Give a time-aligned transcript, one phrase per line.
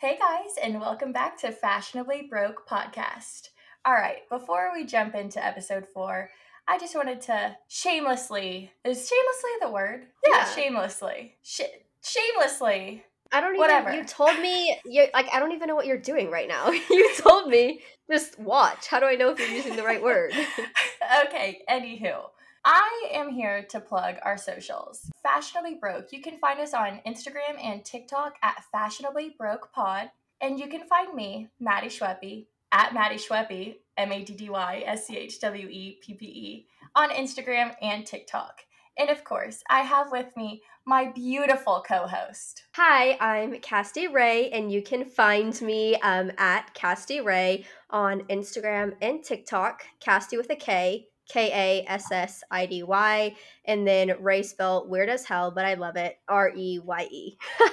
[0.00, 3.50] Hey guys, and welcome back to Fashionably Broke Podcast.
[3.84, 6.30] All right, before we jump into episode four,
[6.66, 10.06] I just wanted to shamelessly, is shamelessly the word?
[10.26, 10.44] Yeah, Yeah.
[10.54, 11.36] shamelessly.
[11.42, 11.60] Sh-
[12.02, 13.04] shamelessly.
[13.30, 13.58] I don't even.
[13.60, 13.92] Whatever.
[13.92, 14.74] You told me.
[14.86, 15.28] You like.
[15.34, 16.70] I don't even know what you're doing right now.
[16.90, 18.86] you told me just watch.
[18.86, 20.32] How do I know if you're using the right word?
[21.26, 22.22] okay, anywho.
[22.64, 25.09] I am here to plug our socials.
[25.22, 26.12] Fashionably Broke.
[26.12, 30.10] You can find us on Instagram and TikTok at Fashionably Broke Pod.
[30.40, 34.82] And you can find me, Maddy Schweppe, at Maddy Schweppe, M A D D Y
[34.86, 38.62] S C H W E P P E, on Instagram and TikTok.
[38.98, 42.64] And of course, I have with me my beautiful co host.
[42.74, 48.94] Hi, I'm Kassidy Reye, and you can find me um, at Kassidy Reye on Instagram
[49.00, 49.84] and TikTok.
[50.04, 53.34] Kassidy with a K, K A S S I D Y,
[53.64, 56.18] and then Reye spelled weird as hell, but I love it.
[56.28, 57.38] R E Y E.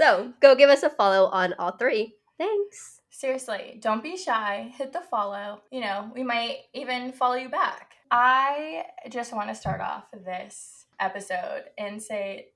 [0.00, 2.14] So go give us a follow on all three.
[2.38, 3.00] Thanks.
[3.10, 4.72] Seriously, don't be shy.
[4.78, 5.60] Hit the follow.
[5.70, 7.96] You know, we might even follow you back.
[8.10, 12.46] I just want to start off this episode and say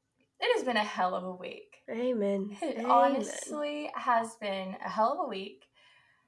[0.40, 1.82] it has been a hell of a week.
[1.90, 2.56] Amen.
[2.62, 2.90] It Amen.
[2.90, 5.66] honestly has been a hell of a week.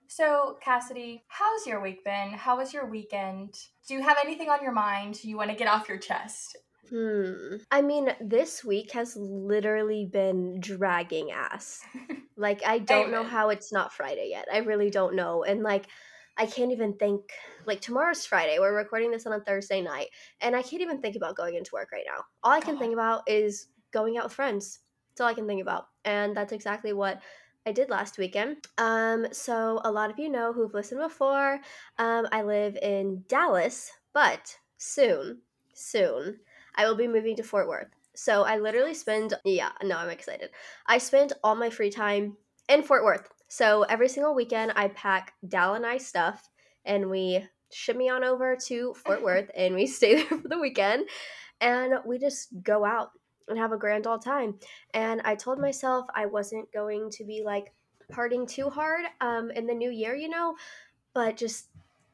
[0.08, 2.30] So, Kassidy, how's your week been?
[2.30, 3.58] How was your weekend?
[3.88, 6.56] Do you have anything on your mind you want to get off your chest?
[6.88, 7.56] Hmm.
[7.70, 11.84] I mean, this week has literally been dragging ass.
[12.38, 14.46] Like, I don't know how it's not Friday yet.
[14.52, 15.42] I really don't know.
[15.42, 15.86] And, like,
[16.36, 17.22] I can't even think.
[17.64, 18.58] Like, tomorrow's Friday.
[18.58, 20.08] We're recording this on a Thursday night.
[20.42, 22.24] And I can't even think about going into work right now.
[22.42, 22.80] All I can God.
[22.80, 24.80] think about is going out with friends.
[25.08, 25.86] That's all I can think about.
[26.04, 27.22] And that's exactly what
[27.66, 28.58] I did last weekend.
[28.78, 31.58] Um, so a lot of you know who've listened before.
[31.98, 35.40] Um, I live in Dallas, but soon,
[35.74, 36.38] soon,
[36.76, 37.88] I will be moving to Fort Worth.
[38.14, 40.50] So I literally spend yeah, no, I'm excited.
[40.86, 42.36] I spend all my free time
[42.68, 43.28] in Fort Worth.
[43.48, 46.48] So every single weekend I pack Dal and I stuff
[46.84, 51.08] and we shimmy on over to Fort Worth and we stay there for the weekend
[51.60, 53.10] and we just go out
[53.48, 54.58] and have a grand old time.
[54.94, 57.72] And I told myself I wasn't going to be like
[58.12, 60.54] partying too hard um in the new year, you know,
[61.14, 61.68] but just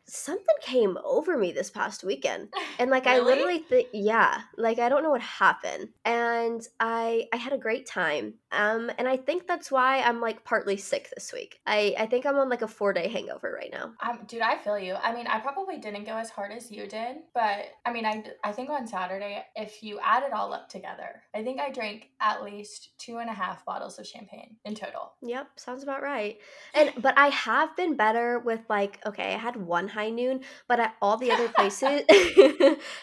[0.04, 2.52] something came over me this past weekend.
[2.78, 5.88] And like i literally think yeah like i don't know what happened.
[6.04, 10.44] And i i had a great time um and i think that's why i'm like
[10.44, 13.70] partly sick this week i i think i'm on like a four day hangover right
[13.72, 14.94] now Um, dude, I feel you.
[14.94, 18.24] I mean, I probably didn't go as hard as you did, but I mean, I,
[18.44, 22.08] I think on Saturday, if you add it all up together, I think I drank
[22.20, 25.12] at least two and a half bottles of champagne in total.
[25.22, 26.38] Yep, sounds about right.
[26.74, 30.80] And but I have been better with like okay, I had one high noon, but
[30.80, 32.02] at all the other places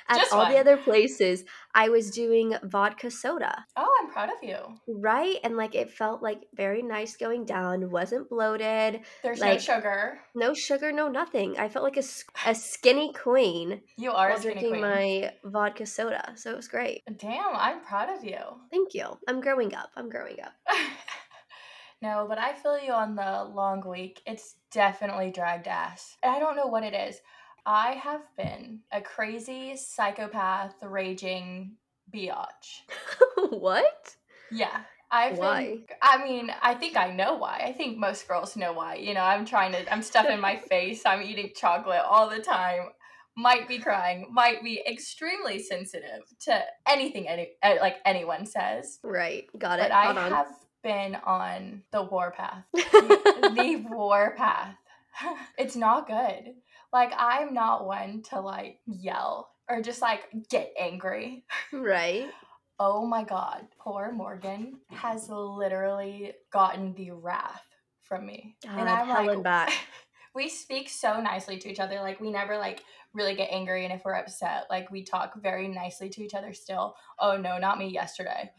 [0.10, 0.52] at Just all one.
[0.52, 1.44] the other places,
[1.74, 4.58] I was doing vodka soda, Oh, I'm proud of you.
[4.88, 5.38] right?
[5.44, 10.20] And like it felt like very nice going down, wasn't bloated, There's no sugar.
[10.36, 11.58] no sugar, no nothing.
[11.58, 12.04] I felt like a,
[12.46, 14.82] a skinny queen You are while drinking queen.
[14.82, 16.34] my vodka soda.
[16.36, 17.04] So it was great.
[17.18, 18.38] Damn, I'm proud of you.
[18.72, 19.18] Thank you.
[19.28, 19.90] I'm growing up.
[19.96, 20.54] I'm growing up.
[22.02, 24.22] no, but I feel you on the long week.
[24.26, 26.18] It's definitely dragged ass.
[26.24, 27.20] And I don't know what it is.
[27.66, 31.74] I have been a crazy psychopath raging
[32.14, 32.82] biatch.
[33.50, 34.16] what?
[34.52, 34.82] Yeah.
[35.12, 35.66] I've Why?
[35.66, 37.62] been I mean, I think I know why.
[37.66, 38.96] I think most girls know why.
[38.96, 42.90] You know, I'm trying to I'm stuffing my face, I'm eating chocolate all the time.
[43.36, 49.00] Might be crying, might be extremely sensitive to anything any eh, like anyone says.
[49.04, 49.46] Right.
[49.58, 49.84] Got it.
[49.84, 50.32] But I on.
[50.32, 50.48] have
[50.84, 52.64] been on the war path.
[52.74, 54.76] the war path.
[55.58, 56.54] It's not good.
[56.94, 61.44] Like I'm not one to like yell or just like get angry.
[61.74, 62.30] right.
[62.80, 67.66] Oh my god, poor Morgan has literally gotten the wrath
[68.02, 68.56] from me.
[68.64, 69.72] God, hell and back.
[70.36, 72.00] we speak so nicely to each other.
[72.00, 75.68] Like we never like really get angry and if we're upset, like we talk very
[75.68, 76.96] nicely to each other still.
[77.20, 78.50] Oh no, not me yesterday.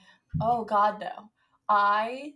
[0.41, 1.31] Oh god no.
[1.69, 2.35] I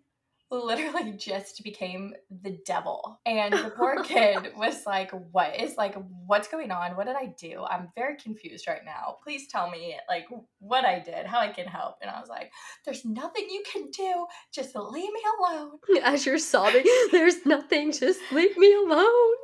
[0.50, 3.20] literally just became the devil.
[3.26, 5.96] And the poor kid was like, What is like,
[6.26, 6.96] what's going on?
[6.96, 7.64] What did I do?
[7.68, 9.16] I'm very confused right now.
[9.22, 10.26] Please tell me, like,
[10.58, 11.96] what I did, how I can help.
[12.02, 12.52] And I was like,
[12.84, 14.26] There's nothing you can do.
[14.52, 15.78] Just leave me alone.
[16.02, 19.36] As you're sobbing, there's nothing, just leave me alone.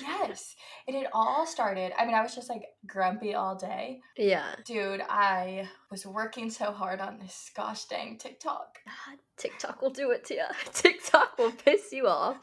[0.00, 0.54] Yes.
[0.86, 1.92] And it all started.
[1.98, 4.00] I mean, I was just like grumpy all day.
[4.16, 4.54] Yeah.
[4.64, 8.78] Dude, I was working so hard on this gosh dang TikTok.
[8.84, 10.44] God, TikTok will do it to you.
[10.72, 12.38] TikTok will piss you off.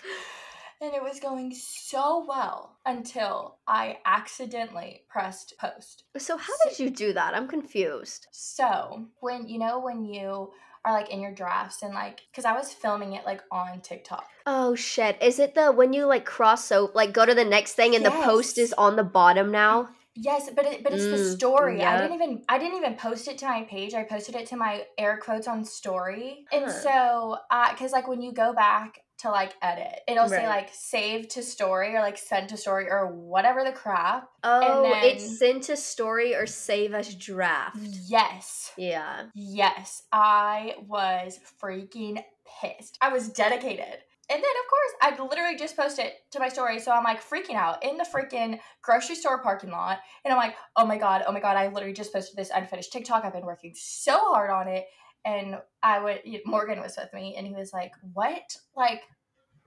[0.82, 6.04] And it was going so well until I accidentally pressed post.
[6.18, 7.34] So how did you do that?
[7.34, 8.28] I'm confused.
[8.32, 10.52] So, when you know, when you
[10.86, 14.28] are like in your drafts and like because I was filming it like on TikTok.
[14.46, 15.18] Oh shit!
[15.22, 18.06] Is it the when you like cross so like go to the next thing and
[18.06, 19.90] the post is on the bottom now?
[20.16, 21.84] Yes, but it, but it's the Mm, story.
[21.84, 23.94] I didn't even I didn't even post it to my page.
[23.94, 26.46] I posted it to my air quotes on story.
[26.52, 26.72] And Huh.
[26.72, 31.30] so, uh, cuz like when you go back to like edit, it'll say like save
[31.30, 34.30] to story or like send to story or whatever the crap.
[34.44, 37.78] Oh, then- it's sent to story or save as draft.
[38.08, 38.72] Yes.
[38.78, 39.28] Yeah.
[39.34, 42.24] Yes, I was freaking
[42.62, 42.98] pissed.
[43.02, 44.04] I was dedicated.
[44.30, 46.80] And then, of course, I literally just posted it to my story.
[46.80, 50.00] So I'm like freaking out in the freaking grocery store parking lot.
[50.24, 52.94] And I'm like, oh my God, oh my God, I literally just posted this unfinished
[52.94, 53.26] TikTok.
[53.26, 54.86] I've been working so hard on it.
[55.26, 58.58] And I would, Morgan was with me and he was like, what?
[58.76, 59.02] Like,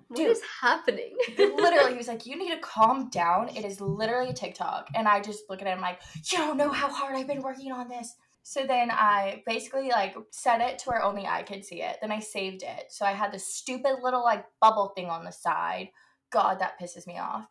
[0.08, 0.31] What Dude.
[0.31, 1.17] is happening?
[1.38, 3.49] literally, he was like, you need to calm down.
[3.50, 4.88] It is literally a TikTok.
[4.94, 6.00] And I just look at him like,
[6.32, 8.14] you don't know how hard I've been working on this.
[8.48, 11.96] So then I basically like set it to where only I could see it.
[12.00, 12.84] Then I saved it.
[12.90, 15.88] So I had this stupid little like bubble thing on the side.
[16.31, 17.48] God, that pisses me off.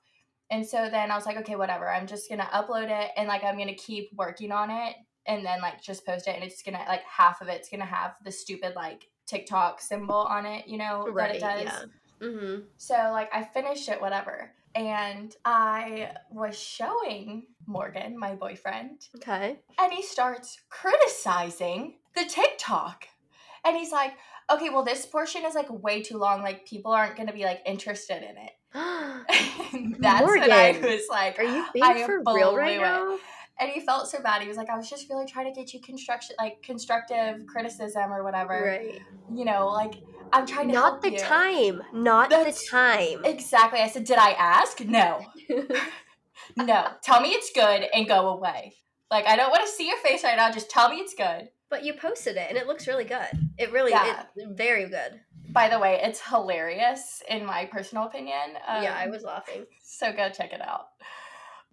[0.49, 1.89] And so then I was like, okay, whatever.
[1.89, 4.95] I'm just gonna upload it and like I'm gonna keep working on it
[5.27, 8.15] and then like just post it and it's gonna like half of it's gonna have
[8.23, 11.63] the stupid like TikTok symbol on it, you know, that it does.
[11.63, 11.81] Yeah.
[12.21, 12.61] Mm-hmm.
[12.77, 14.53] So like I finished it, whatever.
[14.75, 19.59] And I was showing Morgan, my boyfriend, Okay.
[19.79, 23.07] and he starts criticizing the TikTok.
[23.65, 24.13] And he's like,
[24.51, 26.43] okay, well, this portion is like way too long.
[26.43, 28.51] Like, people aren't going to be like interested in it.
[29.99, 33.17] That's when I was like, Are you being I for real right now?
[33.59, 34.41] and he felt so bad.
[34.41, 38.11] He was like, I was just really trying to get you construction, like constructive criticism
[38.11, 38.79] or whatever.
[38.83, 39.01] Right.
[39.33, 39.95] You know, like
[40.33, 41.17] I'm trying to Not the you.
[41.19, 41.81] time.
[41.93, 43.25] Not That's- the time.
[43.25, 43.79] Exactly.
[43.79, 44.79] I said, Did I ask?
[44.81, 45.25] No.
[46.57, 46.87] no.
[47.03, 48.75] Tell me it's good and go away.
[49.11, 50.51] Like, I don't want to see your face right now.
[50.51, 51.49] Just tell me it's good.
[51.67, 53.27] but you posted it and it looks really good.
[53.57, 54.25] It really Yeah.
[54.35, 55.19] very good.
[55.49, 58.53] By the way, it's hilarious in my personal opinion.
[58.67, 59.65] yeah, I Um, was laughing.
[59.83, 60.89] So go check it out.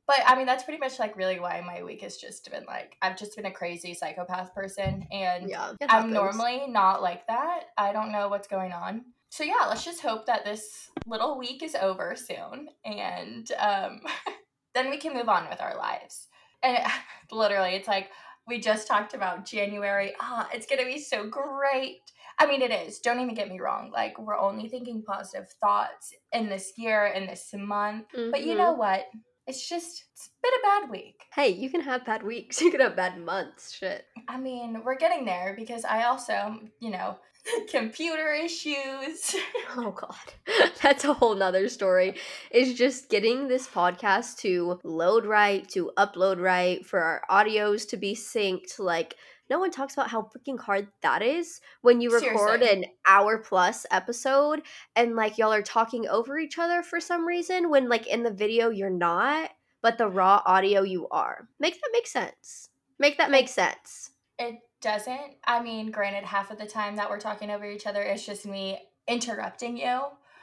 [0.06, 2.96] But I mean, that's pretty much like really why my week has just been like,
[3.02, 5.06] I've just been a crazy psychopath person.
[5.12, 5.72] And Yeah.
[5.88, 7.66] I'm normally not like that.
[7.76, 9.04] I don't know what's going on.
[9.28, 14.00] So yeah, let's just hope that this little week is over soon, and um,
[14.74, 16.28] then we can move on with our lives.
[16.62, 16.78] And
[17.30, 18.10] literally, it's like
[18.46, 20.14] we just talked about January.
[20.20, 22.00] Ah, it's gonna be so great.
[22.38, 22.98] I mean, it is.
[22.98, 23.90] Don't even get me wrong.
[23.92, 28.06] Like we're only thinking positive thoughts in this year, in this month.
[28.30, 29.06] But you know what?
[29.46, 31.24] It's just it's been a bad week.
[31.34, 32.60] Hey, you can have bad weeks.
[32.62, 33.74] You can have bad months.
[33.74, 34.06] Shit.
[34.28, 37.18] I mean, we're getting there because I also, you know,
[37.70, 39.34] computer issues.
[39.74, 40.70] Oh god.
[40.82, 42.16] That's a whole nother story.
[42.50, 47.96] Is just getting this podcast to load right, to upload right, for our audios to
[47.96, 48.78] be synced.
[48.78, 49.16] Like
[49.48, 52.84] no one talks about how freaking hard that is when you record Seriously.
[52.84, 54.60] an hour plus episode
[54.94, 58.30] and like y'all are talking over each other for some reason when like in the
[58.30, 59.50] video you're not,
[59.80, 61.48] but the raw audio you are.
[61.58, 62.68] Make that make sense.
[62.98, 64.10] Make that make sense.
[64.38, 65.36] It doesn't.
[65.44, 68.44] I mean, granted, half of the time that we're talking over each other, it's just
[68.46, 70.00] me interrupting you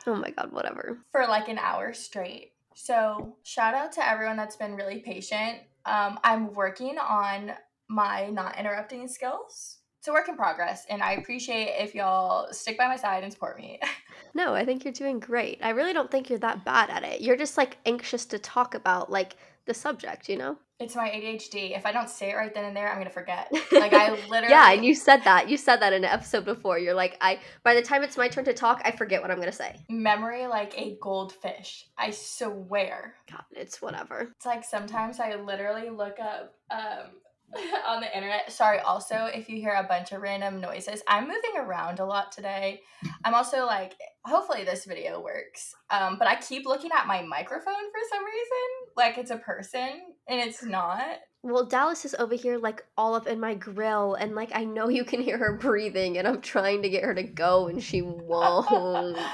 [0.08, 0.98] Oh my god, whatever.
[1.12, 2.54] for like an hour straight.
[2.74, 5.60] So, shout out to everyone that's been really patient.
[5.86, 7.52] Um, I'm working on
[7.90, 9.78] my not interrupting skills.
[10.00, 13.32] It's a work in progress, and I appreciate if y'all stick by my side and
[13.34, 13.80] support me.
[14.36, 15.58] No, I think you're doing great.
[15.64, 17.22] I really don't think you're that bad at it.
[17.22, 19.36] You're just like anxious to talk about like
[19.70, 20.58] the subject, you know?
[20.80, 21.76] it's my ADHD.
[21.78, 23.52] If I don't say it right then and there, I'm gonna forget.
[23.72, 25.50] Like I literally Yeah, and you said that.
[25.50, 26.80] You said that in an episode before.
[26.80, 29.40] You're like, I by the time it's my turn to talk, I forget what I'm
[29.40, 29.76] gonna say.
[29.90, 31.86] memory like a goldfish.
[31.98, 33.16] I swear.
[33.30, 34.32] God, it's whatever.
[34.38, 37.12] It's like sometimes I literally look up um
[37.88, 38.52] on the internet.
[38.52, 42.32] Sorry, also if you hear a bunch of random noises, I'm moving around a lot
[42.32, 42.82] today.
[43.24, 43.94] I'm also like
[44.26, 45.76] hopefully this video works.
[45.90, 50.02] Um but I keep looking at my microphone for some reason, like it's a person
[50.28, 51.20] and it's not.
[51.42, 54.90] Well, Dallas is over here like all up in my grill, and like I know
[54.90, 58.02] you can hear her breathing, and I'm trying to get her to go, and she
[58.02, 59.18] won't.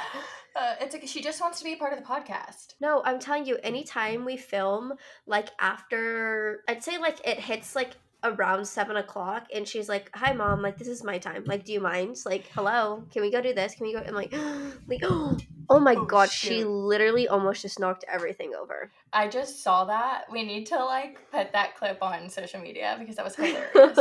[0.57, 2.75] Uh, it's like she just wants to be a part of the podcast.
[2.79, 4.93] No, I'm telling you, anytime we film,
[5.27, 7.91] like after, I'd say like it hits like
[8.25, 11.44] around seven o'clock, and she's like, "Hi, mom, like this is my time.
[11.46, 12.17] Like, do you mind?
[12.25, 13.75] Like, hello, can we go do this?
[13.75, 14.34] Can we go?" I'm like,
[14.88, 15.01] like,
[15.70, 18.91] oh my Oh, god, she literally almost just knocked everything over.
[19.13, 20.25] I just saw that.
[20.32, 23.98] We need to like put that clip on social media because that was hilarious.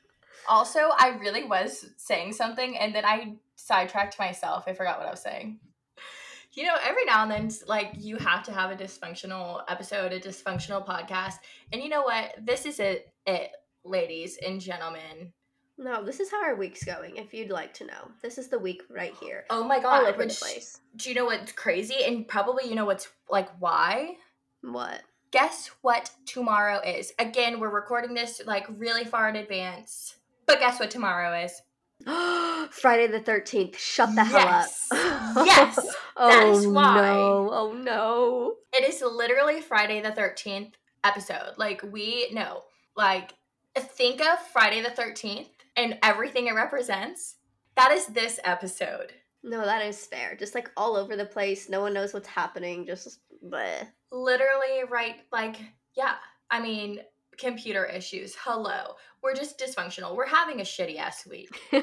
[0.48, 4.64] also, I really was saying something and then I sidetracked myself.
[4.66, 5.58] I forgot what I was saying.
[6.54, 10.20] You know, every now and then, like, you have to have a dysfunctional episode, a
[10.20, 11.36] dysfunctional podcast.
[11.72, 12.34] And you know what?
[12.38, 13.50] This is it, it
[13.84, 15.32] ladies and gentlemen.
[15.78, 17.16] No, this is how our week's going.
[17.16, 19.44] If you'd like to know, this is the week right here.
[19.50, 20.02] Oh my All god!
[20.04, 20.80] over the which- place.
[20.96, 22.04] Do you know what's crazy?
[22.06, 24.16] And probably you know what's like why?
[24.62, 25.02] What?
[25.30, 27.12] Guess what tomorrow is?
[27.18, 30.16] Again, we're recording this like really far in advance.
[30.46, 31.52] But guess what tomorrow is?
[32.70, 33.78] Friday the thirteenth.
[33.78, 34.88] Shut the Yes.
[34.92, 34.98] hell
[35.38, 35.46] up.
[35.46, 35.78] Yes,
[36.16, 36.96] oh that is why.
[36.96, 37.48] no!
[37.50, 38.54] Oh no!
[38.74, 40.72] It is literally Friday the 13th
[41.04, 41.54] episode.
[41.56, 42.64] Like, we know.
[42.96, 43.32] Like,
[43.80, 47.36] think of Friday the 13th and everything it represents.
[47.76, 49.12] That is this episode.
[49.42, 50.36] No, that is fair.
[50.36, 51.68] Just like all over the place.
[51.68, 52.86] No one knows what's happening.
[52.86, 53.86] Just bleh.
[54.10, 55.16] Literally, right?
[55.32, 55.56] Like,
[55.96, 56.14] yeah.
[56.50, 57.00] I mean,
[57.38, 58.36] computer issues.
[58.38, 58.94] Hello.
[59.22, 60.14] We're just dysfunctional.
[60.14, 61.50] We're having a shitty ass week.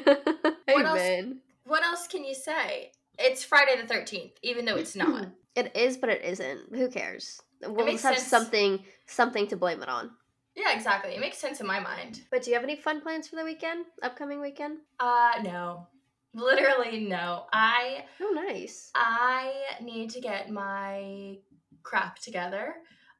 [0.72, 1.00] What else?
[1.00, 1.40] Amen.
[1.66, 2.92] What else can you say?
[3.18, 5.30] It's Friday the 13th, even though it's not.
[5.56, 6.74] It is, but it isn't.
[6.74, 7.42] Who cares?
[7.62, 8.30] We'll just have sense.
[8.30, 10.12] something something to blame it on.
[10.56, 11.14] Yeah, exactly.
[11.16, 12.22] It makes sense in my mind.
[12.32, 13.86] But do you have any fun plans for the weekend?
[14.02, 14.80] Upcoming weekend?
[15.00, 15.88] Uh, no.
[16.34, 17.46] Literally, no.
[17.52, 18.92] I Oh, nice.
[18.96, 21.38] I need to get my
[21.84, 22.76] crap together.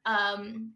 [0.06, 0.74] Um,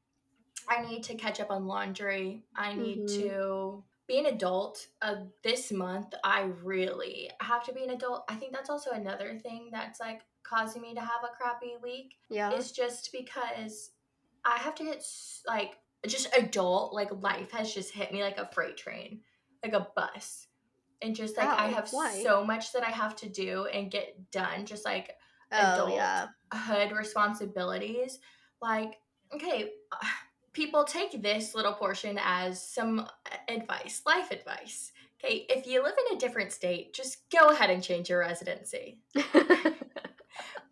[0.68, 2.44] I need to catch up on laundry.
[2.56, 3.18] I need Mhm.
[3.20, 4.86] to be an adult.
[5.00, 8.24] Uh, this month, I really have to be an adult.
[8.28, 12.16] I think that's also another thing that's like causing me to have a crappy week.
[12.28, 12.50] Yeah.
[12.50, 13.92] It's just because
[14.44, 15.04] I have to get
[15.46, 16.92] like just adult.
[16.92, 19.20] Like life has just hit me like a freight train,
[19.62, 20.46] like a bus.
[21.02, 22.22] And just like I have why?
[22.22, 25.14] so much that I have to do and get done, just like
[25.52, 26.28] oh, adult yeah.
[26.52, 28.18] hood responsibilities.
[28.62, 28.98] Like,
[29.34, 29.72] okay,
[30.52, 33.06] people take this little portion as some uh,
[33.48, 34.92] advice, life advice.
[35.22, 38.98] Okay, if you live in a different state, just go ahead and change your residency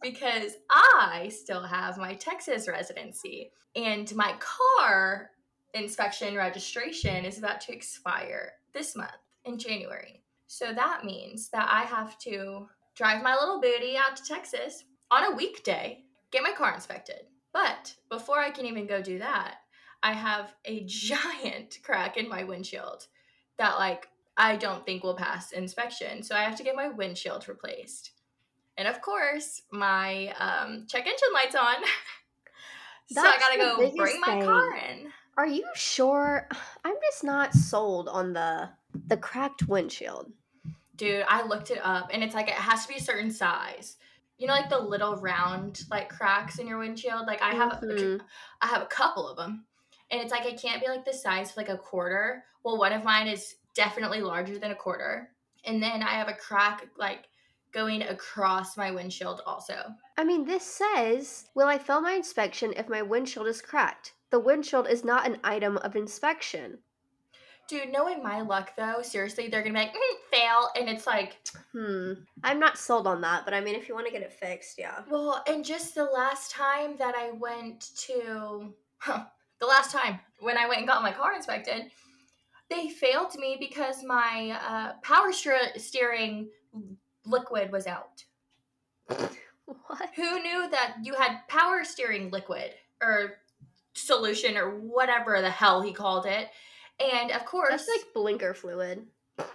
[0.02, 5.30] because I still have my Texas residency and my car
[5.74, 9.10] inspection registration is about to expire this month
[9.44, 10.22] in January.
[10.46, 15.32] So that means that I have to drive my little booty out to Texas on
[15.32, 17.26] a weekday, get my car inspected.
[17.52, 19.56] But before I can even go do that,
[20.02, 23.06] I have a giant crack in my windshield
[23.58, 26.22] that like I don't think will pass inspection.
[26.22, 28.11] So I have to get my windshield replaced.
[28.76, 31.74] And of course, my um, check engine light's on.
[33.12, 34.44] so I gotta go bring my thing.
[34.44, 35.12] car in.
[35.36, 36.48] Are you sure?
[36.84, 38.70] I'm just not sold on the
[39.06, 40.32] the cracked windshield.
[40.96, 43.96] Dude, I looked it up and it's like it has to be a certain size.
[44.38, 47.26] You know, like the little round like cracks in your windshield.
[47.26, 48.20] Like I have, Mhm.
[48.60, 49.64] I have a couple of them,
[50.10, 52.44] and it's like it can't be like the size of like a quarter.
[52.64, 55.30] Well, one of mine is definitely larger than a quarter,
[55.64, 57.28] and then I have a crack like
[57.72, 59.94] going across my windshield also.
[60.16, 64.40] I mean, this says, "Will I fail my inspection if my windshield is cracked?" The
[64.40, 66.78] windshield is not an item of inspection.
[67.68, 71.38] Dude, knowing my luck though, seriously, they're gonna be like mm, fail, and it's like
[71.72, 72.12] Hmm.
[72.44, 74.78] I'm not sold on that, but I mean, if you want to get it fixed,
[74.78, 75.02] yeah.
[75.08, 79.24] Well, and just the last time that I went to, huh,
[79.58, 81.90] the last time when I went and got my car inspected,
[82.68, 86.48] they failed me because my uh, power steering
[87.26, 88.24] liquid was out.
[89.06, 90.10] What?
[90.16, 93.38] Who knew that you had power steering liquid or
[93.94, 96.48] solution or whatever the hell he called it?
[97.00, 99.06] And of course, That's like blinker fluid.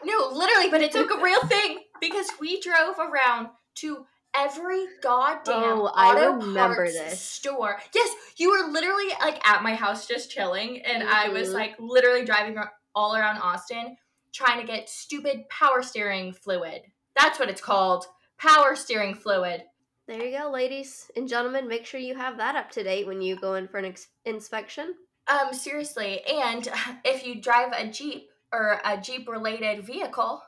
[0.04, 5.82] no, literally, but it's like a real thing because we drove around to every goddamn
[5.82, 7.22] Oh, I auto remember parts this.
[7.22, 7.80] store.
[7.94, 11.54] Yes, you were literally like at my house just chilling, and I was Mhm.
[11.54, 12.58] like literally driving
[12.96, 13.98] all around Austin
[14.34, 16.82] trying to get stupid power steering fluid.
[17.18, 18.06] That's what it's called.
[18.38, 19.64] Power steering fluid.
[20.08, 21.68] There you go, ladies and gentlemen.
[21.68, 24.08] Make sure you have that up to date when you go in for an ex-
[24.24, 24.96] inspection.
[25.28, 26.68] Um, seriously, and
[27.06, 30.42] if you drive a Jeep or a Jeep related vehicle,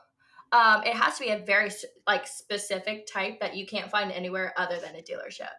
[0.52, 1.70] um, it has to be a very
[2.06, 5.50] like specific type that you can't find anywhere other than a dealership.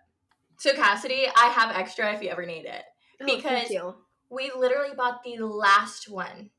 [0.57, 2.83] So Kassidy, I have extra if you ever need it.
[3.21, 3.95] Oh, Because- you.
[4.33, 6.51] We literally bought the last one,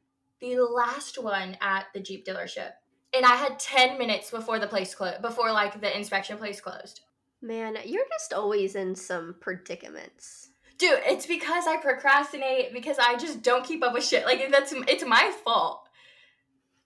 [0.43, 2.73] the last one at the Jeep dealership,
[3.15, 7.01] and I had ten minutes before the place closed, before like the inspection place closed.
[7.41, 10.51] Man, you're just always in some predicaments.
[10.79, 14.25] Dude, it's because I procrastinate because I just don't keep up with shit.
[14.25, 15.89] Like that's it's my fault.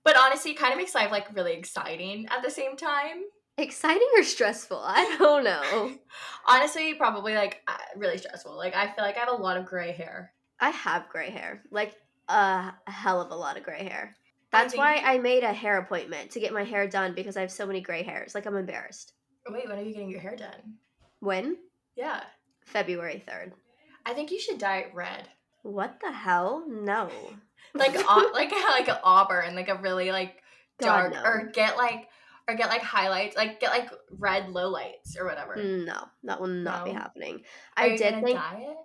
[0.04, 3.24] But honestly, it kind of makes life like really exciting at the same time.
[3.58, 4.80] Exciting or stressful?
[4.82, 5.92] I don't know.
[6.46, 8.56] Honestly, probably like uh, really stressful.
[8.56, 10.32] Like I feel like I have a lot of gray hair.
[10.60, 11.94] I have gray hair, like
[12.28, 14.16] a hell of a lot of gray hair.
[14.62, 17.52] That's why I made a hair appointment to get my hair done because I have
[17.52, 18.34] so many gray hairs.
[18.34, 19.12] Like I'm embarrassed.
[19.48, 20.76] Oh, wait, when are you getting your hair done?
[21.20, 21.56] When?
[21.94, 22.20] Yeah,
[22.64, 23.52] February 3rd.
[24.04, 25.28] I think you should dye it red.
[25.62, 26.64] What the hell?
[26.68, 27.10] No.
[27.74, 30.42] like au- like like an auburn, like a really like
[30.80, 31.22] God, dark, no.
[31.22, 32.08] or get like
[32.48, 35.56] or get like highlights, like get like red lowlights or whatever.
[35.56, 37.42] No, that will not be happening.
[37.76, 38.76] Are I did think dye it?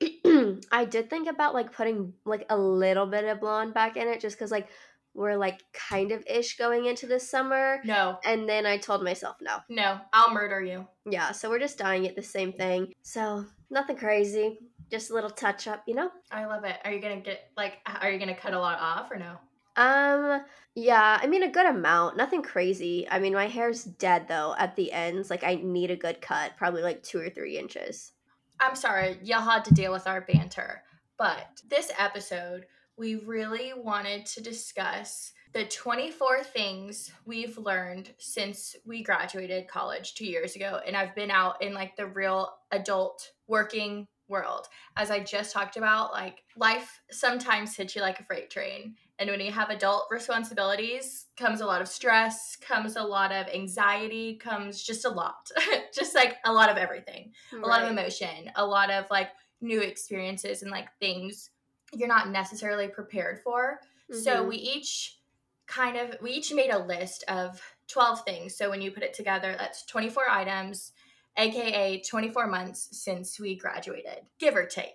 [0.72, 4.20] I did think about like putting like a little bit of blonde back in it
[4.20, 4.68] just because like
[5.14, 7.80] we're like kind of ish going into this summer.
[7.84, 9.58] No, And then I told myself no.
[9.68, 10.86] no, I'll murder you.
[11.10, 12.92] Yeah, so we're just dying it the same thing.
[13.02, 14.58] So nothing crazy.
[14.90, 16.10] Just a little touch up, you know?
[16.30, 16.76] I love it.
[16.84, 17.74] Are you gonna get like?
[18.00, 19.36] Are you gonna cut a lot off or no?
[19.76, 22.16] Um, yeah, I mean a good amount.
[22.16, 23.06] Nothing crazy.
[23.10, 25.30] I mean my hair's dead though at the ends.
[25.30, 28.12] Like I need a good cut, probably like two or three inches.
[28.60, 30.82] I'm sorry, y'all had to deal with our banter,
[31.16, 32.66] but this episode
[32.98, 40.26] we really wanted to discuss the 24 things we've learned since we graduated college two
[40.26, 44.66] years ago and i've been out in like the real adult working world.
[44.96, 49.30] As i just talked about like life sometimes hits you like a freight train and
[49.30, 54.36] when you have adult responsibilities comes a lot of stress comes a lot of anxiety
[54.36, 55.48] comes just a lot
[55.94, 57.32] just like a lot of everything.
[57.52, 61.50] A lot of emotion, a lot of like new experiences and like things
[61.92, 63.80] you're not necessarily prepared for.
[64.12, 64.48] So Mhm.
[64.48, 65.18] we each
[65.66, 68.56] kind of we each made a list of 12 things.
[68.56, 70.92] So when you put it together, that's 24 items,
[71.36, 74.92] aka 24 months since we graduated, give or take,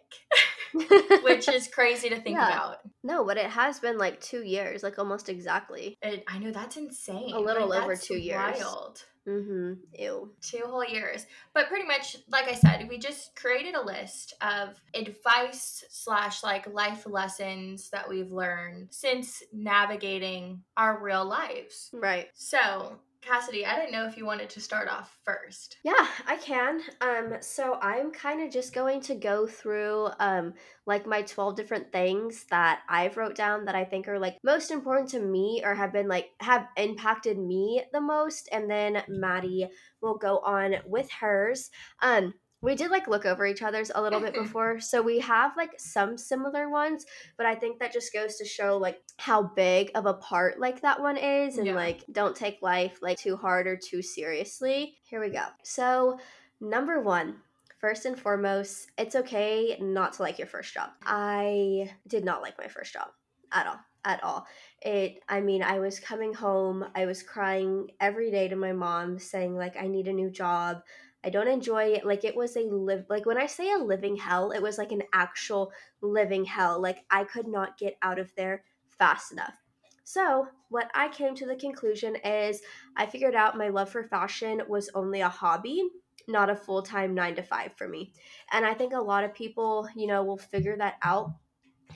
[1.24, 2.48] which is crazy to think Yeah.
[2.48, 2.78] about.
[3.04, 5.96] no, but it has been like two years, like almost exactly.
[6.02, 7.34] It, I know that's insane.
[7.34, 8.58] A little Like, over that's two years.
[8.60, 9.04] Wild.
[9.28, 9.74] Mm-hmm.
[9.98, 10.32] Ew.
[10.42, 14.82] two whole years but pretty much like i said we just created a list of
[14.94, 22.28] advice slash like life lessons that we've learned since navigating our real lives Right.
[22.34, 26.82] so cassidy i didn't know if you wanted to start off first Yeah, I can.
[27.02, 30.54] Um, so I'm kind of just going to go through um
[30.86, 34.72] like my 12 different things that I've wrote down that I think are like most
[34.72, 39.68] important to me or have been like have impacted me the most and then Maddy
[40.02, 41.70] will go on with hers.
[42.02, 44.80] Um we did like look over each other's a little bit before.
[44.80, 47.06] So we have like some similar ones,
[47.38, 50.82] but I think that just goes to show like how big of a part like
[50.82, 51.76] that one is and Yeah.
[51.76, 54.96] like don't take life like too hard or too seriously.
[55.04, 55.44] Here we go.
[55.64, 56.18] So,
[56.62, 57.36] number one
[57.80, 60.92] first and foremost, it's okay not to like your first job.
[61.06, 63.10] I did not like my first job
[63.52, 63.80] at all.
[64.06, 64.48] At all.
[64.82, 69.20] It I mean, I was coming home, I was crying every day to my mom
[69.20, 70.82] saying like I need a new job.
[71.24, 72.06] I don't enjoy it.
[72.06, 74.92] Like it was a live like when I say a living hell, it was like
[74.92, 76.82] an actual living hell.
[76.82, 79.56] Like I could not get out of there fast enough.
[80.04, 82.62] So, what I came to the conclusion is
[82.98, 85.82] I figured out my love for fashion was only a hobby,
[86.28, 88.12] not a full time nine to five for me.
[88.52, 91.36] And I think a lot of people, you know, will figure that out.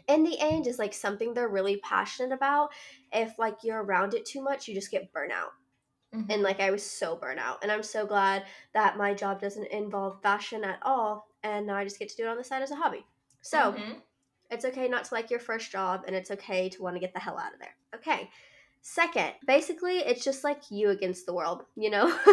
[0.08, 2.70] In the end, is like something they're really passionate about.
[3.12, 5.52] If like you're around it too much, you just get burnout
[6.12, 6.30] Mhm.
[6.30, 7.60] and like I was so burnt out.
[7.63, 11.84] And I'm so glad that my job doesn't involve fashion at all, and now I
[11.84, 13.06] just get to do it on the side as a hobby.
[13.41, 14.02] So Mhm.
[14.52, 17.13] it's okay not to like your first job, and it's okay to want to get
[17.13, 17.76] the hell out of there.
[17.96, 18.30] Okay.
[18.82, 22.08] Second, basically, it's just like you against the world, you know.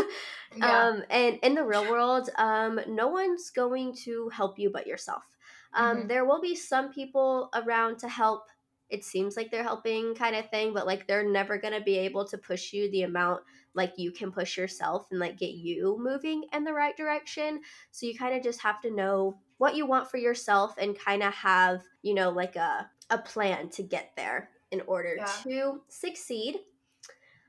[0.54, 0.88] yeah.
[0.92, 5.24] um, and in the real world, um, no one's going to help you but yourself.
[5.72, 6.08] Um, Mhm.
[6.08, 8.48] There will be some people around to help.
[8.88, 12.26] It seems like they're helping, kind of thing, but like they're never gonna be able
[12.28, 13.42] to push you the amount
[13.74, 17.60] like you can push yourself and like get you moving in the right direction.
[17.90, 21.22] So you kind of just have to know what you want for yourself and kind
[21.22, 25.26] of have you know like a a plan to get there in order Yeah.
[25.44, 26.56] to succeed.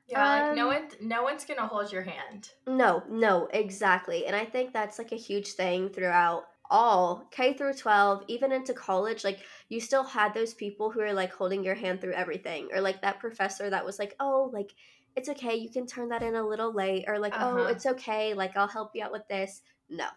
[0.08, 4.26] yeah like no um, one no one's gonna hold your hand No, no, exactly.
[4.28, 8.74] And I think that's like a huge thing throughout all K through 12, even into
[8.74, 9.24] college.
[9.24, 12.82] Like, you still had those people who are like holding your hand through everything, or
[12.82, 14.74] like that professor that was like, oh, like,
[15.16, 17.68] it's okay, you can turn that in a little late, or like, oh, Uh-huh.
[17.70, 19.62] it's okay, like, I'll help you out with this.
[19.90, 20.08] No,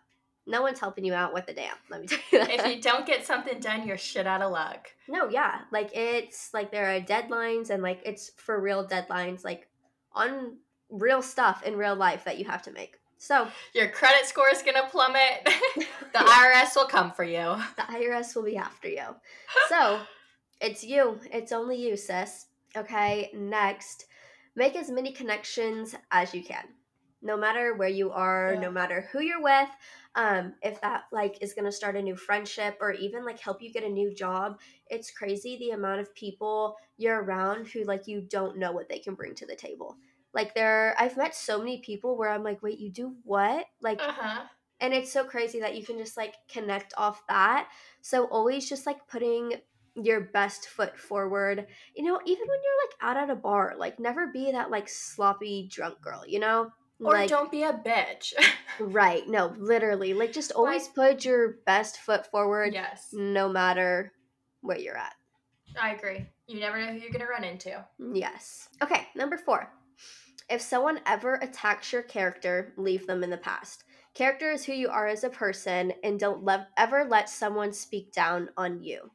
[0.46, 1.74] no one's helping you out with the damn.
[1.90, 2.50] Let me tell you that.
[2.50, 5.60] if you don't get something done you're shit out of luck No, yeah.
[5.70, 9.68] Like it's like there are deadlines and like it's for real deadlines, like
[10.12, 10.56] on
[10.90, 12.98] real stuff in real life that you have to make.
[13.18, 15.44] So your credit score is gonna plummet
[15.76, 15.84] the
[16.14, 16.22] Yeah.
[16.64, 19.04] irs will come for you the IRS will be after you.
[19.68, 20.00] So
[20.60, 21.20] it's you.
[21.30, 22.46] It's only you, sis.
[22.76, 24.06] Okay, next.
[24.58, 26.64] Make as many connections as you can.
[27.22, 28.60] No matter where you are, Yeah.
[28.60, 29.68] no matter who you're with,
[30.16, 33.72] um, if that like is gonna start a new friendship or even like help you
[33.72, 38.20] get a new job, it's crazy the amount of people you're around who like you
[38.20, 39.96] don't know what they can bring to the table.
[40.34, 43.64] Like there I've met so many people where I'm like, wait, you do what?
[43.80, 44.48] Like uh-huh
[44.80, 47.68] And it's so crazy that you can just like connect off that.
[48.00, 49.54] So always just like putting
[50.04, 51.66] your best foot forward.
[51.94, 54.88] You know, even when you're like out at a bar, like never be that like
[54.88, 56.70] sloppy drunk girl, you know?
[57.00, 58.34] Or like, don't be a bitch.
[58.80, 59.26] Right.
[59.26, 60.14] No, literally.
[60.14, 63.08] Like just always put your best foot forward yes.
[63.12, 64.12] no matter
[64.60, 65.14] where you're at.
[65.80, 66.26] I agree.
[66.46, 67.84] You never know who you're going to run into.
[67.98, 68.68] Yes.
[68.82, 69.68] Okay, number 4.
[70.48, 73.84] If someone ever attacks your character, leave them in the past.
[74.14, 78.12] Character is who you are as a person and don't le- ever let someone speak
[78.12, 79.10] down on you.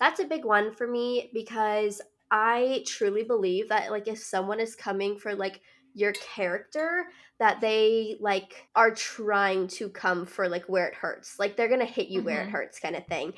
[0.00, 4.74] That's a big one for me because I truly believe that like if someone is
[4.74, 5.60] coming for like
[5.92, 7.06] your character
[7.38, 11.84] that they like are trying to come for like where it hurts like they're gonna
[11.84, 12.52] hit you where it Mhm.
[12.52, 13.32] hurts kind of thing.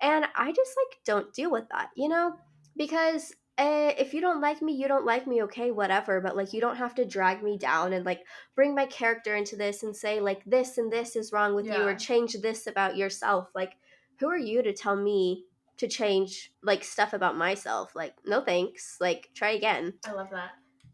[0.00, 2.34] And i just like don't deal with that you know?
[2.76, 6.52] Because uh, if you don't like me you don't like me okay whatever but like
[6.52, 8.20] you don't have to drag me down and like
[8.54, 11.82] bring my character into this and say like this and this is wrong with you
[11.82, 13.72] or change this about yourself like
[14.20, 15.44] who are you to tell me
[15.78, 20.50] to change like stuff about myself like no thanks like try again I love that.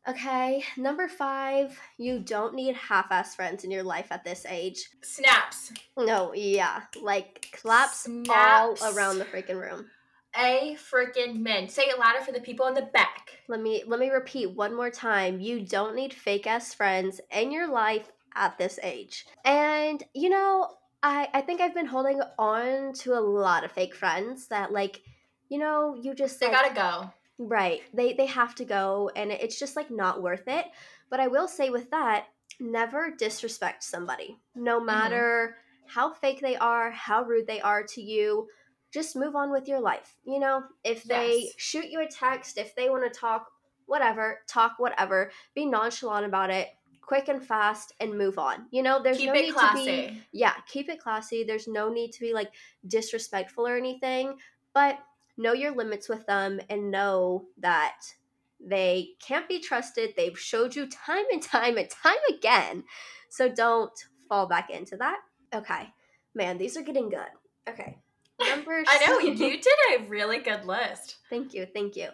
[0.07, 4.91] Okay, number five, you don't need half ass friends in your life at this age.
[5.03, 5.73] Snaps.
[5.97, 8.83] No, yeah, like claps Snaps.
[8.83, 9.87] all around the freaking room.
[10.37, 11.71] A freaking men.
[11.71, 13.39] Say it louder for the people in the back.
[13.49, 15.41] Let me let me repeat one more time.
[15.41, 19.25] You don't need fake ass friends in your life at this age.
[19.47, 20.69] And you know,
[21.05, 25.03] I I think I've been holding on to a lot of fake friends that like,
[25.49, 27.13] you know, you just They like, gotta go.
[27.39, 27.83] Right.
[27.93, 30.67] They they have to go and it's just like not worth it.
[31.11, 32.27] But I will say with that,
[32.61, 34.39] never disrespect somebody.
[34.55, 34.87] No Mm-hmm.
[34.87, 38.49] matter how fake they are, how rude they are to you,
[38.93, 40.17] just move on with your life.
[40.25, 41.55] You know, if they Yes.
[41.59, 43.47] shoot you a text, if they want to talk,
[43.87, 46.69] whatever, talk whatever, be nonchalant about it,
[47.07, 48.67] quick and fast and move on.
[48.71, 51.45] You know, there's Keep no need to be yeah, keep it classy.
[51.45, 52.51] There's no need to be like
[52.87, 54.37] disrespectful or anything,
[54.73, 54.99] but
[55.37, 58.01] know your limits with them and know that
[58.65, 60.15] they can't be trusted.
[60.17, 62.85] They've showed you time and time and time again.
[63.29, 63.93] So don't
[64.29, 65.19] fall back into that.
[65.55, 65.93] Okay.
[66.35, 67.21] Man, these are getting good.
[67.69, 67.99] Okay.
[68.41, 71.17] Number I know, you, you did a really good list.
[71.31, 71.67] Thank you.
[71.67, 72.09] Thank you.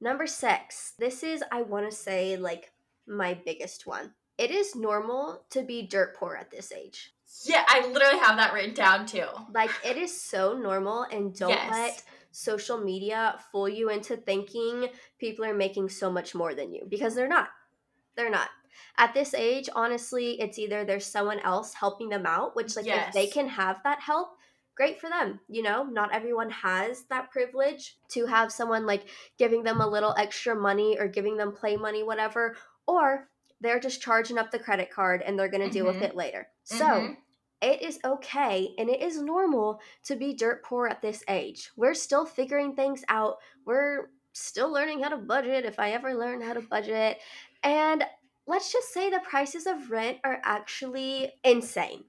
[0.00, 0.94] Number six.
[0.98, 2.72] This is, I want to say, like
[3.06, 4.12] my biggest one.
[4.38, 7.12] It is normal to be dirt poor at this age.
[7.44, 9.26] Yeah, I literally have that written down too.
[9.52, 11.70] Like it is so normal and don't Yes.
[11.70, 14.88] let social media fool you into thinking
[15.18, 17.48] people are making so much more than you because they're not.
[18.16, 18.48] They're not.
[18.98, 23.12] At this age, honestly, it's either there's someone else helping them out, which like if
[23.12, 24.36] they can have that help,
[24.74, 25.40] great for them.
[25.48, 29.06] You know, not everyone has that privilege to have someone like
[29.38, 33.28] giving them a little extra money or giving them play money whatever, or
[33.60, 36.02] they're just charging up the credit card and they're going to deal with Mhm.
[36.10, 36.48] it later.
[36.64, 37.16] So, Mhm.
[37.62, 41.70] it is okay and it is normal to be dirt poor at this age.
[41.76, 43.38] We're still figuring things out.
[43.64, 47.18] We're still learning how to budget if I ever learn how to budget.
[47.62, 48.04] And
[48.46, 52.04] let's just say the prices of rent are actually insane.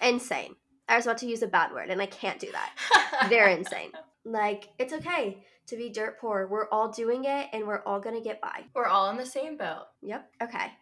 [0.00, 0.56] Insane.
[0.88, 3.28] I was about to use a bad word and I can't do that.
[3.28, 3.92] They're insane.
[4.24, 6.46] Like, it's okay to be dirt poor.
[6.46, 8.64] We're all doing it and we're all going to get by.
[8.74, 9.86] We're all in the same boat.
[10.02, 10.30] Yep.
[10.42, 10.72] Okay.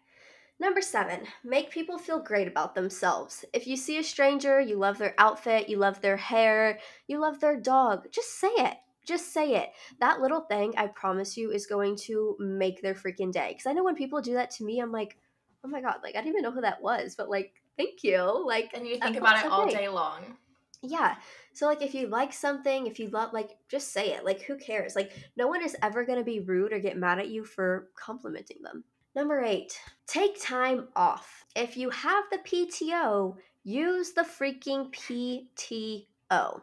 [0.59, 3.45] Number seven, make people feel great about themselves.
[3.53, 7.39] If you see a stranger, you love their outfit, you love their hair, you love
[7.39, 8.77] their dog, just say it.
[9.05, 9.69] Just say it.
[10.01, 13.49] That little thing, I promise you, is going to make their freaking day.
[13.49, 15.15] Because I know when people do that to me, I'm like,
[15.63, 18.45] oh my God, like, I didn't even know who that was, but like, thank you.
[18.45, 20.37] Like, And you think about it all day long.
[20.81, 21.15] Yeah.
[21.53, 24.25] So like if you like something, if you love like just say it.
[24.25, 24.95] Like who cares?
[24.95, 27.89] Like no one is ever going to be rude or get mad at you for
[27.95, 28.83] complimenting them.
[29.15, 29.75] Number 8.
[30.05, 31.45] Take time off.
[31.55, 36.61] If you have the PTO, use the freaking PTO.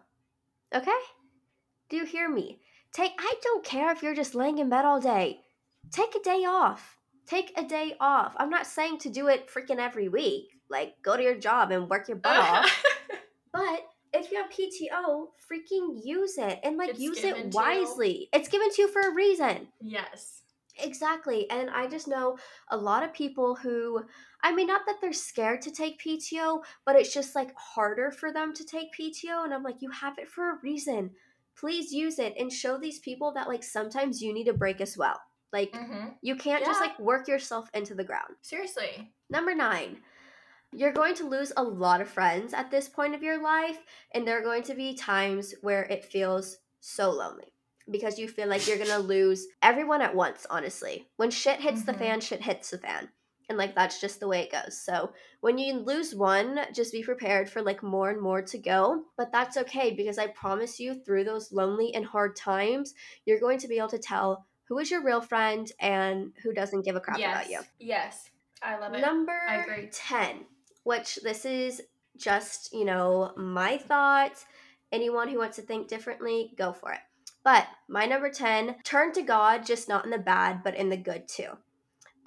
[0.72, 0.90] Okay?
[1.88, 2.61] Do you hear me?
[2.92, 5.40] Take I don't care if you're just laying in bed all day.
[5.90, 6.98] Take a day off.
[7.27, 8.35] Take a day off.
[8.38, 10.50] I'm not saying to do it freaking every week.
[10.70, 12.85] Like go to your job and work your butt off.
[13.55, 18.29] But if you have PTO, freaking use it and like It's use it to wisely.
[18.33, 19.68] It's given to you for a reason.
[19.81, 20.40] yes.
[20.83, 21.48] Exactly.
[21.50, 22.37] And I just know
[22.68, 24.03] a lot of people who,
[24.42, 28.33] I mean, not that they're scared to take PTO, but it's just like harder for
[28.33, 29.44] them to take PTO.
[29.44, 31.11] And I'm like, you have it for a reason.
[31.57, 34.96] Please use it and show these people that like sometimes you need a break as
[34.98, 35.20] well.
[35.53, 38.35] Like, hmm you can't just like work yourself into the ground.
[38.42, 39.12] Seriously.
[39.31, 39.98] Number nine,
[40.74, 43.78] you're going to lose a lot of friends at this point of your life,
[44.12, 47.52] and there are going to be times where it feels so lonely
[47.90, 51.08] because you feel like you're going to lose everyone at once, honestly.
[51.16, 51.98] When shit hits the Mhm.
[51.98, 53.08] fan, shit hits the fan.
[53.50, 57.02] and like that's just the way it goes so when you lose one just be
[57.02, 60.94] prepared for like more and more to go but that's okay because i promise you
[60.94, 62.94] through those lonely and hard times
[63.26, 66.87] you're going to be able to tell who is your real friend and who doesn't
[66.87, 67.34] give a crap yes.
[67.34, 68.30] about you Yes.
[68.62, 69.00] I love it.
[69.02, 69.90] number I agree.
[69.92, 70.46] 10
[70.84, 71.82] which this is
[72.16, 74.46] just you know my thoughts
[74.92, 77.00] anyone who wants to think differently go for it
[77.42, 80.96] but my number 10 turn to god just not in the bad but in the
[80.96, 81.48] good too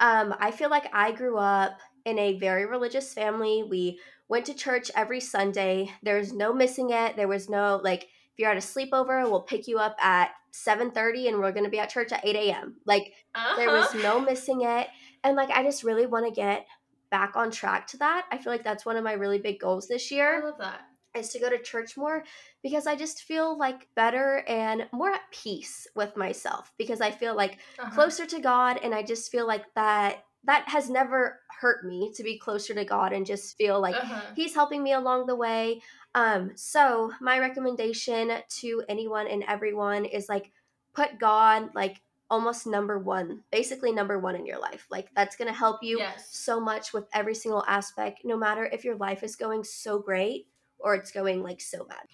[0.00, 3.64] um, I feel like I grew up in a very religious family.
[3.68, 5.90] We went to church every Sunday.
[6.02, 7.16] There's no missing it.
[7.16, 11.28] There was no like if you're at a sleepover, we'll pick you up at 7:30
[11.28, 12.76] and we're gonna be at church at 8 a.m.
[12.86, 13.56] Like Uh-huh.
[13.56, 14.86] there was no missing it.
[15.24, 16.66] And like I just really want to get
[17.10, 18.26] back on track to that.
[18.30, 20.42] I feel like that's one of my really big goals this year.
[20.42, 20.80] I love that.
[21.14, 22.22] is to go to church more
[22.62, 27.34] because I just feel like better and more at peace with myself because I feel
[27.34, 27.90] like Uh-huh.
[27.94, 32.22] closer to God and I just feel like that that has never hurt me to
[32.22, 34.20] be closer to God and just feel like Uh-huh.
[34.36, 35.82] he's helping me along the way.
[36.14, 40.52] Um so my recommendation to anyone and everyone is like
[40.94, 44.86] put God like almost number 1, basically number 1 in your life.
[44.90, 46.28] Like that's going to help you Yes.
[46.30, 50.46] so much with every single aspect no matter if your life is going so great
[50.78, 52.04] or it's going like so bad.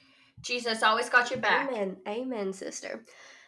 [0.41, 1.69] Jesus always got your back.
[1.71, 1.97] Amen.
[2.07, 3.05] Amen, sister.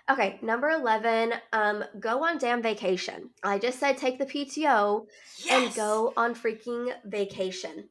[0.09, 3.31] Okay, number 11, um go on damn vacation.
[3.43, 5.07] I just said take the PTO
[5.51, 7.89] and go on freaking vacation.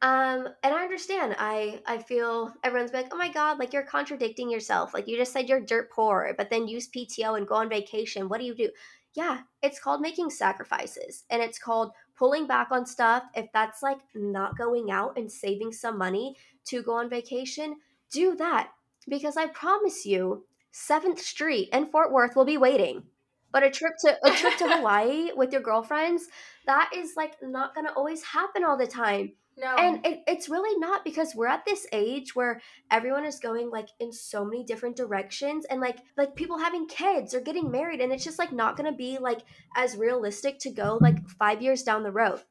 [0.00, 1.34] Um and I understand.
[1.38, 4.94] I I feel everyone's like, "Oh my god, like you're contradicting yourself.
[4.94, 8.28] Like you just said you're dirt poor, but then use PTO and go on vacation.
[8.28, 8.70] What do you do?"
[9.14, 13.24] Yeah, it's called making sacrifices and it's called pulling back on stuff.
[13.34, 17.76] If that's like not going out and saving some money to go on vacation,
[18.12, 18.70] do that
[19.08, 23.04] because I promise you 7th Street and Fort Worth will be waiting.
[23.50, 26.28] But a trip to a trip to Hawaii with your girlfriends,
[26.66, 29.32] that is like not going to always happen all the time.
[29.58, 29.74] No.
[29.76, 33.88] And it, it's really not because we're at this age where everyone is going like
[33.98, 38.12] in so many different directions and like like people having kids or getting married and
[38.12, 39.40] it's just like not going to be like
[39.74, 42.42] as realistic to go like 5 years down the road.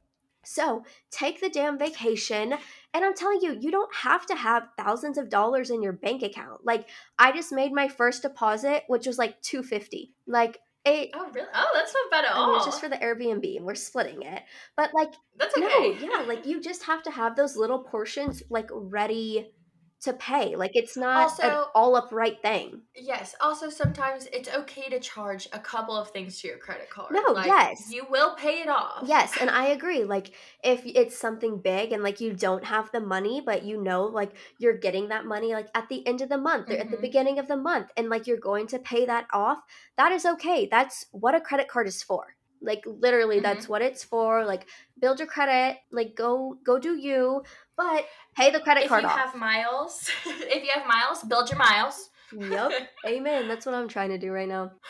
[0.44, 2.54] So, take the damn vacation
[2.94, 6.22] and I'm telling you, you don't have to have thousands of dollars in your bank
[6.22, 6.64] account.
[6.64, 10.12] Like I just made my first deposit which was like 250.
[10.26, 11.48] Like it oh really?
[11.54, 12.56] Oh, that's not bad at all.
[12.56, 14.42] it's just for the Airbnb and we're splitting it.
[14.76, 15.66] But like that's okay.
[15.66, 19.52] no, yeah, like you just have to have those little portions like ready
[20.00, 20.54] to pay.
[20.54, 22.82] Like it's not an all upright thing.
[22.94, 23.34] Yes.
[23.40, 27.12] Also, sometimes it's okay to charge a couple of things to your credit card.
[27.12, 27.90] No, Like, yes.
[27.90, 29.04] You will pay it off.
[29.06, 30.04] Yes, and I agree.
[30.04, 30.32] Like
[30.62, 34.32] if it's something big and like you don't have the money, but you know like
[34.58, 37.00] you're getting that money like at the end of the month or at the Mhm.
[37.02, 39.58] beginning of the month and like you're going to pay that off,
[39.96, 40.68] that is okay.
[40.70, 42.36] That's what a credit card is for.
[42.60, 44.44] Like literally that's what it's for.
[44.44, 44.66] Like
[45.00, 47.42] build your credit, like go go do you,
[47.78, 48.04] but
[48.36, 49.16] pay the credit If card you off.
[49.18, 52.10] have miles, if you have miles, build your miles.
[52.36, 52.72] Yep.
[53.06, 53.48] Amen.
[53.48, 54.72] That's what I'm trying to do right now.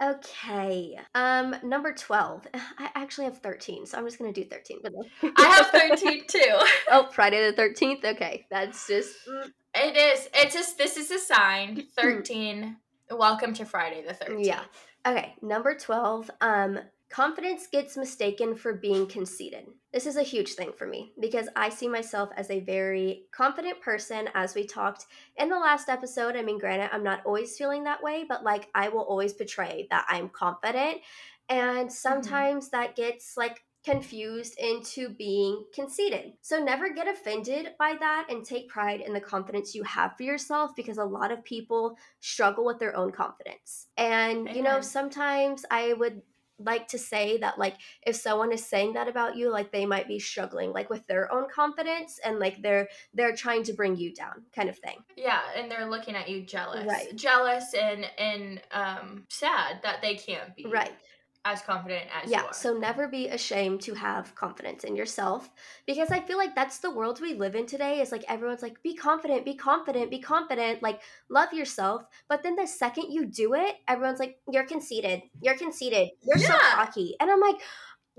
[0.00, 0.96] Okay.
[1.14, 2.46] Um, number 12.
[2.78, 4.78] I actually have 13, so I'm just gonna do 13.
[4.82, 4.92] But
[5.36, 6.58] I have 13 too.
[6.90, 8.04] oh, Friday the 13th.
[8.04, 8.46] Okay.
[8.50, 10.28] That's just mm, It is.
[10.34, 11.84] It's just this is a sign.
[11.96, 12.76] 13.
[13.10, 14.44] Welcome to Friday the 13th.
[14.44, 14.60] yeah.
[15.06, 16.30] Okay, number 12.
[16.40, 16.78] Um,
[17.10, 19.66] confidence gets mistaken for being conceited.
[19.92, 23.80] This is a huge thing for me because I see myself as a very confident
[23.80, 26.36] person as we talked in the last episode.
[26.36, 29.86] I mean, granted, I'm not always feeling that way, but like I will always portray
[29.90, 30.98] that I'm confident.
[31.48, 31.88] And mm-hmm.
[31.88, 36.32] sometimes that gets like confused into being conceited.
[36.42, 40.24] So never get offended by that and take pride in the confidence you have for
[40.24, 43.86] yourself because a lot of people struggle with their own confidence.
[43.96, 46.20] And you know, sometimes I would
[46.58, 50.08] like to say that like if someone is saying that about you like they might
[50.08, 54.12] be struggling like with their own confidence and like they're they're trying to bring you
[54.12, 56.86] down kind of thing Yeah, and they're looking at you jealous.
[56.86, 57.14] Right.
[57.14, 60.92] Jealous and and um sad that they can't be right
[61.52, 65.50] as confident as yeah so never be ashamed to have confidence in yourself
[65.86, 68.82] because i feel like that's the world we live in today is like everyone's like
[68.82, 73.54] be confident be confident be confident like love yourself but then the second you do
[73.54, 77.60] it everyone's like you're conceited you're conceited you're so cocky and i'm like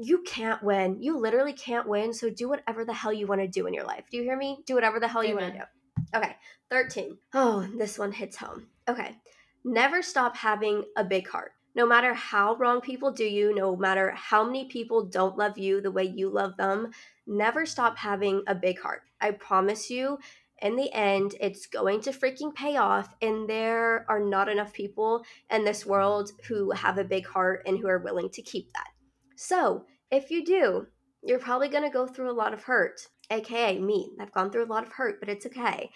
[0.01, 3.47] you can't win you literally can't win so do whatever the hell you want to
[3.47, 4.59] do in your life do you hear me?
[4.65, 6.17] Do whatever the hell you want to do.
[6.17, 6.35] Okay
[6.69, 8.67] 13 oh this one hits home.
[8.87, 9.17] Okay
[9.65, 14.11] never stop having a big heart no matter how wrong people do you, no matter
[14.11, 16.91] how many people don't love you the way you love them,
[17.27, 19.03] never stop having a big heart.
[19.21, 20.17] I promise you,
[20.61, 23.13] in the end, it's going to freaking pay off.
[23.21, 27.77] And there are not enough people in this world who have a big heart and
[27.77, 28.89] who are willing to keep that.
[29.35, 30.87] So if you do,
[31.23, 34.11] you're probably going to go through a lot of hurt, aka me.
[34.19, 35.91] I've gone through a lot of hurt, but it's okay.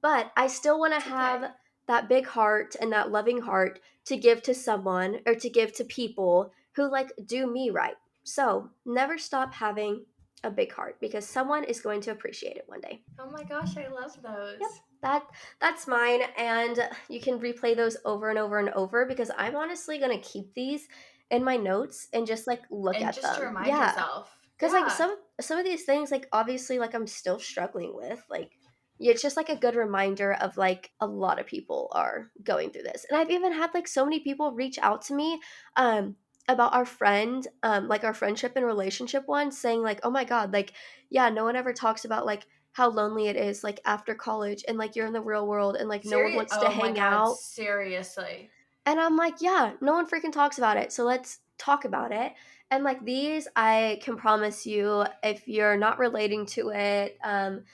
[0.00, 1.52] But I still want to have okay.
[1.88, 5.84] That big heart and that loving heart to give to someone or to give to
[5.84, 7.96] people who like do me right.
[8.22, 10.04] So never stop having
[10.44, 13.02] a big heart because someone is going to appreciate it one day.
[13.18, 14.58] Oh my gosh, I love those.
[14.60, 14.70] Yep.
[15.02, 15.22] That
[15.60, 19.98] that's mine and you can replay those over and over and over because I'm honestly
[19.98, 20.88] going to keep these
[21.30, 23.30] in my notes and just like look And at just them.
[23.30, 23.90] Just to remind yeah.
[23.90, 24.34] yourself.
[24.58, 24.80] Cuz Yeah.
[24.80, 28.57] like some some of these things like obviously like I'm still struggling with like
[28.98, 32.82] it's just like a good reminder of like a lot of people are going through
[32.82, 33.06] this.
[33.08, 35.40] And I've even had like so many people reach out to me
[35.76, 36.16] um
[36.48, 40.50] about our friend um like our friendship and relationship one saying like oh my god
[40.50, 40.72] like
[41.10, 44.78] yeah no one ever talks about like how lonely it is like after college and
[44.78, 47.12] like you're in the real world and like no one wants oh to hang God,
[47.12, 48.50] out Seriously.
[48.86, 50.92] and I'm like, yeah, no one freaking talks about it.
[50.92, 52.32] So let's talk about it.
[52.70, 57.64] And like these, I can promise you, if you're not relating to it, um,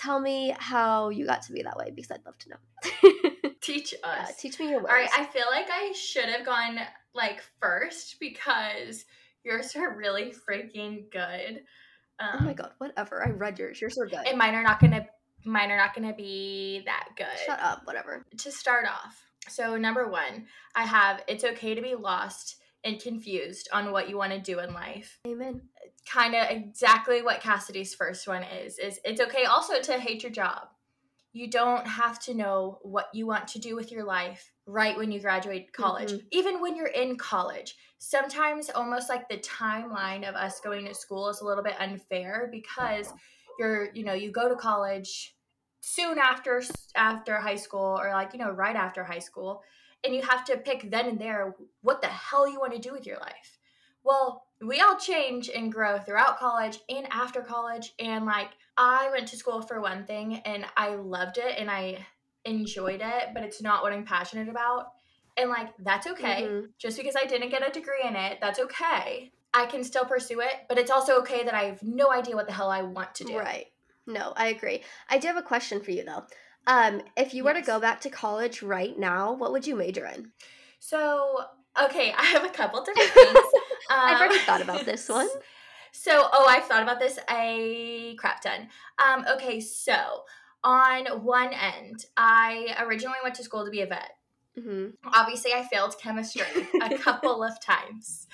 [0.00, 3.50] tell me how you got to be that way because I'd love to know.
[3.60, 4.36] Teach Yeah, us.
[4.36, 4.86] teach me your ways.
[4.88, 6.78] All right, I feel like I should have gone
[7.14, 9.04] like first because
[9.44, 11.62] yours are really freaking good.
[12.18, 13.22] Um, oh my god, whatever.
[13.24, 13.80] I read yours.
[13.80, 14.26] Yours are good.
[14.26, 15.06] And mine are not gonna
[15.44, 17.26] mine are not gonna be that good.
[17.46, 17.82] Shut up.
[17.86, 18.24] Whatever.
[18.38, 23.68] To start off, so number one, I have it's okay to be lost and confused
[23.72, 25.18] on what you want to do in life.
[25.26, 25.62] Amen.
[26.06, 28.78] Kind of exactly what Kassidy's first one is.
[28.78, 30.68] Is it's okay also to hate your job.
[31.32, 35.12] You don't have to know what you want to do with your life right when
[35.12, 36.12] you graduate college.
[36.12, 36.26] Mhm.
[36.32, 37.76] Even when you're in college.
[37.98, 42.48] Sometimes almost like the timeline of us going to school is a little bit unfair
[42.50, 43.12] because
[43.58, 45.36] you're, you know, you go to college
[45.82, 46.62] soon after
[46.94, 49.62] after high school or like, you know, right after high school
[50.04, 52.92] and you have to pick then and there what the hell you want to do
[52.92, 53.58] with your life.
[54.02, 57.94] Well, we all change and grow throughout college and after college.
[57.98, 62.06] And like, I went to school for one thing and I loved it and I
[62.44, 64.92] enjoyed it, but it's not what I'm passionate about.
[65.36, 66.44] And like, that's okay.
[66.44, 66.68] Mhm.
[66.78, 69.32] Just because I didn't get a degree in it, that's okay.
[69.52, 72.46] I can still pursue it, but it's also okay that I have no idea what
[72.46, 73.38] the hell I want to do.
[73.38, 73.66] Right.
[74.06, 74.82] No, I agree.
[75.08, 76.24] I do have a question for you though.
[76.66, 80.06] Um, if you were to go back to college right now, what would you major
[80.06, 80.30] in?
[80.78, 81.36] So,
[81.82, 83.38] okay, I have a couple different things.
[83.90, 85.28] I've already Um, thought about this one.
[85.92, 88.68] So, oh, I've thought about this a crap ton.
[89.04, 90.22] Um, okay, so
[90.62, 94.12] on one end, I originally went to school to be a vet.
[94.56, 96.44] hmm Obviously, I failed chemistry
[96.80, 98.28] a couple of times.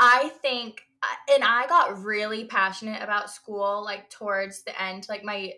[0.00, 0.88] I think,
[1.32, 5.52] and I got really passionate about school like towards the end, like my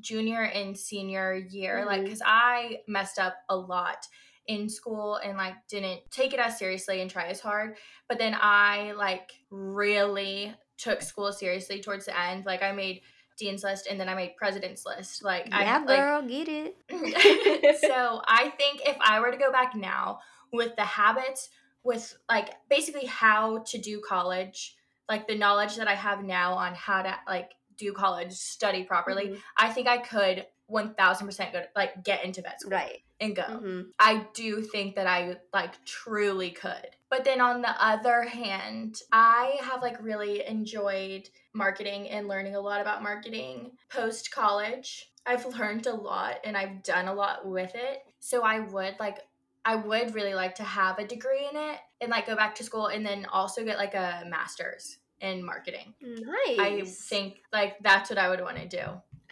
[0.00, 2.04] junior and senior year, like Mhm.
[2.04, 4.06] because I messed up a lot
[4.46, 7.76] in school and like didn't take it as seriously and try as hard.
[8.08, 12.44] But then I like really took school seriously towards the end.
[12.44, 13.02] Like I made
[13.38, 15.22] dean's list and then I made president's list.
[15.22, 16.76] Like Yeah, I like girl, get it.
[17.80, 20.20] so I think if I were to go back now
[20.52, 21.50] with the habits,
[21.84, 24.76] with like basically how to do college,
[25.08, 27.52] like the knowledge that I have now on how to like
[27.82, 29.40] do college, study properly, Mhm.
[29.56, 33.02] I think I could one thousand percent go like get into vet school Right.
[33.20, 33.42] and go.
[33.42, 36.96] hmm I do think that I like truly could.
[37.10, 42.60] But then on the other hand, I have like really enjoyed marketing and learning a
[42.60, 45.10] lot about marketing post college.
[45.26, 47.98] I've learned a lot and I've done a lot with it.
[48.20, 49.18] So I would like
[49.64, 52.64] I would really like to have a degree in it and like go back to
[52.64, 55.94] school and then also get like a master's in marketing.
[56.02, 56.58] Nice.
[56.58, 58.84] I think like that's what I would want to do.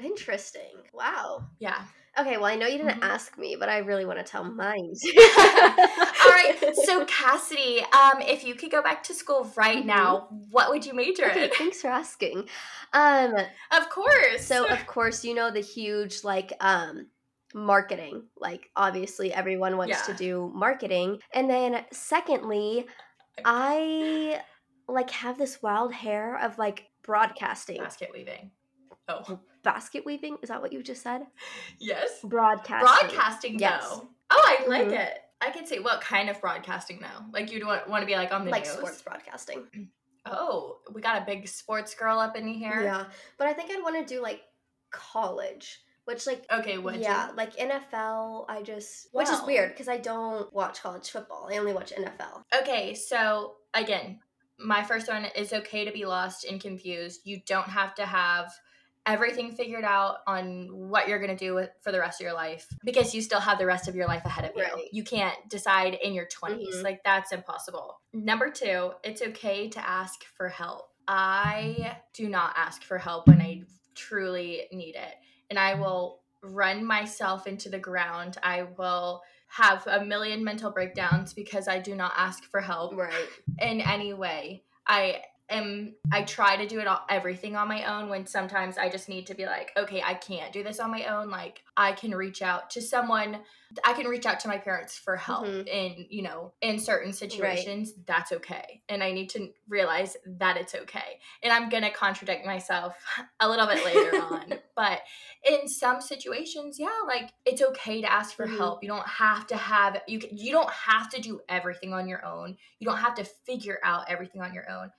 [0.03, 0.79] Interesting.
[0.95, 1.45] Wow.
[1.59, 1.83] Yeah.
[2.19, 3.09] Okay, well, I know you didn't Mhm.
[3.09, 4.93] ask me, but I really want to tell mine.
[5.29, 6.57] All right.
[6.85, 9.85] So Kassidy, um, if you could go back to school right Mhm.
[9.87, 11.51] now, what would you major okay, in?
[11.51, 12.49] thanks for asking.
[12.93, 13.35] Um,
[13.71, 14.45] Of course.
[14.47, 17.09] so of course, you know the huge like um
[17.55, 18.25] marketing.
[18.37, 21.21] Like obviously everyone wants to do marketing.
[21.35, 22.87] And then secondly,
[23.45, 24.41] I
[24.93, 27.79] like have this wild hair of like broadcasting.
[27.79, 28.51] basket weaving.
[29.09, 30.39] Oh, Basket weaving?
[30.43, 31.27] Is that what you just said?
[31.79, 32.21] yes.
[32.25, 33.09] Broadcasting.
[33.09, 33.83] Broadcasting Yes.
[33.89, 34.09] though.
[34.31, 34.93] Oh, I like Mhm.
[34.99, 35.19] it.
[35.43, 37.25] I could say what kind of broadcasting though?
[37.33, 38.73] Like you'd want, want to be like on the Like news.
[38.75, 39.91] sports broadcasting.
[40.27, 42.83] Oh, we got a big sports girl up in here.
[42.83, 43.07] Yeah.
[43.39, 44.43] But I think I'd want to do like
[44.91, 47.35] college, which like Okay, would yeah, you?
[47.37, 51.49] like NFL, I just which is weird because I don't watch college football.
[51.51, 52.45] I only watch NFL.
[52.61, 54.21] Okay, so again,
[54.63, 57.21] my first one is okay to be lost and confused.
[57.25, 58.53] You don't have to have
[59.07, 62.35] everything figured out on what you're going to do with, for the rest of your
[62.35, 64.63] life because you still have the rest of your life ahead of you.
[64.63, 64.89] Right.
[64.93, 66.77] You can't decide in your 20s.
[66.77, 66.85] Mhm.
[66.85, 68.01] Like, that's impossible.
[68.13, 70.91] Number two, it's okay to ask for help.
[71.09, 73.63] I do not ask for help when I
[73.95, 75.15] truly need it.
[75.49, 78.37] And I will run myself into the ground.
[78.43, 83.29] I will have a million mental breakdowns because I do not ask for help Right.
[83.61, 84.63] in any way.
[84.87, 88.89] I am I try to do it all everything on my own when sometimes I
[88.89, 91.31] just need to be like, okay, I can't do this on my own.
[91.31, 93.39] Like I can reach out to someone
[93.85, 95.67] I can reach out to my parents for help Mhm.
[95.69, 97.93] in, you know, in certain situations.
[98.05, 98.83] That's okay.
[98.89, 101.21] And I need to realize that it's okay.
[101.45, 102.97] And I'm gonna contradict myself
[103.41, 104.59] a little bit later on.
[104.75, 105.03] But
[105.49, 108.57] in some situations, yeah, like it's okay to ask for Mhm.
[108.57, 108.83] help.
[108.83, 112.25] You don't have to have you can, you don't have to do everything on your
[112.27, 112.57] own.
[112.81, 114.91] You don't have to figure out everything on your own.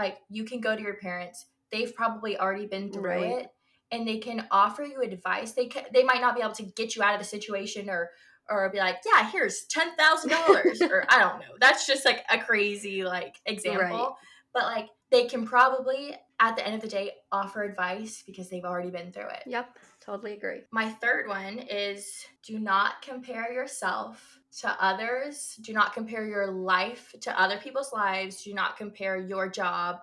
[0.00, 1.46] Like you can go to your parents.
[1.70, 3.40] They've probably already been through Right.
[3.42, 3.48] it
[3.92, 5.52] and they can offer you advice.
[5.52, 8.10] They can, they might not be able to get you out of the situation or
[8.48, 11.54] or be like, "Yeah, here's $10,000." or I don't know.
[11.60, 13.84] That's just like a crazy like example.
[13.84, 14.08] Right.
[14.52, 18.64] But like they can probably at the end of the day offer advice because they've
[18.64, 19.42] already been through it.
[19.46, 19.78] Yep.
[20.00, 20.62] Totally agree.
[20.72, 25.58] My third one is do not compare yourself to others.
[25.62, 28.42] Do not compare your life to other people's lives.
[28.42, 30.00] Do not compare your job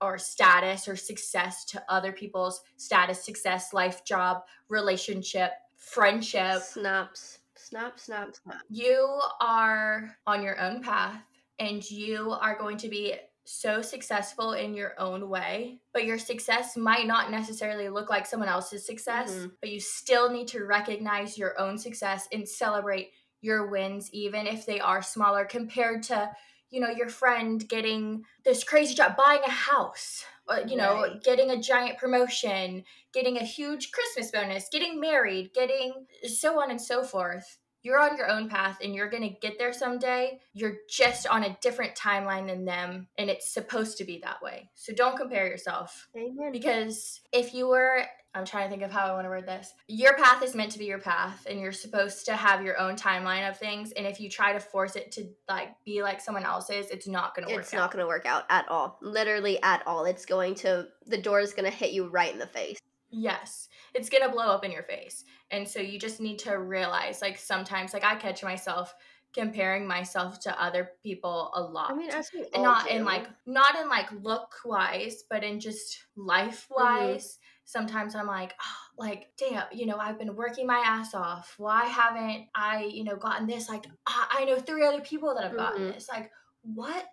[0.00, 6.62] or status or success to other people's status, success, life, job, relationship, friendship.
[6.62, 7.38] Snaps.
[7.56, 8.60] Snap, snap, snap.
[8.68, 11.22] You are on your own path
[11.58, 13.14] and you are going to be
[13.44, 18.48] so successful in your own way, but your success might not necessarily look like someone
[18.48, 19.52] else's success, Mhm.
[19.60, 23.12] but you still need to recognize your own success and celebrate
[23.44, 26.30] your wins even if they are smaller compared to,
[26.70, 31.22] you know, your friend getting this crazy job, buying a house, or, you know, Right.
[31.22, 36.80] getting a giant promotion, getting a huge Christmas bonus, getting married, getting so on and
[36.80, 37.58] so forth.
[37.82, 40.40] You're on your own path and you're going to get there someday.
[40.54, 44.70] You're just on a different timeline than them, and it's supposed to be that way.
[44.74, 46.08] So don't compare yourself.
[46.16, 46.50] Amen.
[46.50, 49.72] Because if you were, I'm trying to think of how I want to word this.
[49.86, 52.96] Your path is meant to be your path, and you're supposed to have your own
[52.96, 53.92] timeline of things.
[53.92, 57.34] And if you try to force it to like be like someone else's, it's not
[57.34, 57.78] going to work it's out.
[57.78, 58.98] not going to work out at all.
[59.00, 60.04] Literally at all.
[60.04, 62.78] It's going to, the door is going to hit you right in the face.
[63.16, 65.24] Yes, it's gonna blow up in your face.
[65.52, 68.92] And so you just need to realize, like, sometimes, like, I catch myself
[69.32, 71.92] comparing myself to other people a lot.
[71.92, 75.44] I mean, as we and all not in like, not in like look wise, but
[75.44, 77.26] in just life wise.
[77.26, 77.43] Mm-hmm.
[77.64, 81.54] Sometimes I'm like, oh, like, damn, you know, I've been working my ass off.
[81.56, 83.68] Why haven't I, you know, gotten this?
[83.68, 85.94] Like, I, I know three other people that have gotten Mhm.
[85.94, 86.08] this.
[86.08, 86.30] Like,
[86.62, 87.06] what?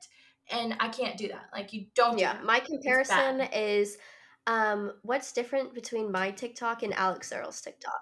[0.49, 1.49] And I can't do that.
[1.53, 2.43] Like, you don't do yeah, that.
[2.43, 3.97] my comparison is
[4.47, 8.01] um what's different between my TikTok and Alix Earle's TikTok?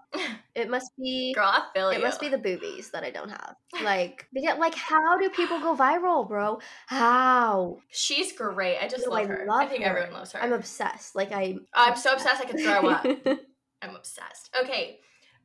[0.55, 2.03] It must be Girl, I feel it you.
[2.03, 3.55] must be the boobies that I don't have.
[3.83, 6.59] Like, yeah, like how do people go viral, bro?
[6.87, 7.77] How?
[7.89, 8.77] She's great.
[8.81, 9.47] I just No, love I her.
[9.51, 9.89] I think her.
[9.89, 10.41] everyone loves her.
[10.41, 11.15] I'm obsessed.
[11.15, 13.05] Like I I'm so obsessed I could throw up.
[13.81, 14.49] I'm obsessed.
[14.61, 14.99] Okay,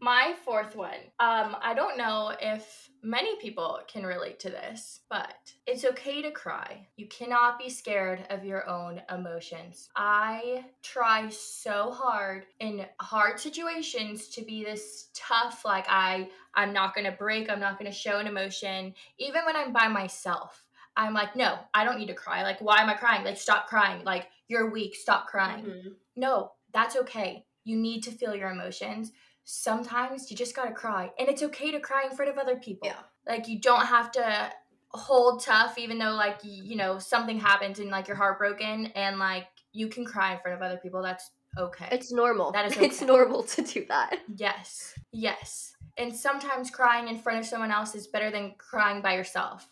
[0.04, 1.00] my fourth one.
[1.18, 5.34] Um, I don't know if many people can relate to this, but
[5.66, 6.86] it's okay to cry.
[6.96, 9.88] You cannot be scared of your own emotions.
[9.96, 16.94] I try so hard in hard situations to be this tough, like I I'm not
[16.94, 20.66] gonna break, I'm not gonna show an emotion, even when I'm by myself.
[20.96, 22.42] I'm like, no, I don't need to cry.
[22.42, 23.24] Like, why am I crying?
[23.24, 24.04] Like, stop crying.
[24.04, 25.64] Like, you're weak, stop crying.
[25.64, 25.94] Mhm.
[26.14, 27.46] No, that's okay.
[27.64, 29.10] You need to feel your emotions.
[29.44, 32.88] Sometimes you just gotta cry, and it's okay to cry in front of other people.
[32.88, 32.96] Yeah.
[33.26, 34.50] Like you don't have to
[34.88, 39.46] hold tough, even though like you know something happens and like you're heartbroken, and like
[39.72, 41.02] you can cry in front of other people.
[41.02, 41.88] That's okay.
[41.92, 42.52] It's normal.
[42.52, 44.18] That is It's normal to do that.
[44.36, 45.72] yes, yes.
[45.96, 49.68] And sometimes crying in front of someone else is better than crying by yourself.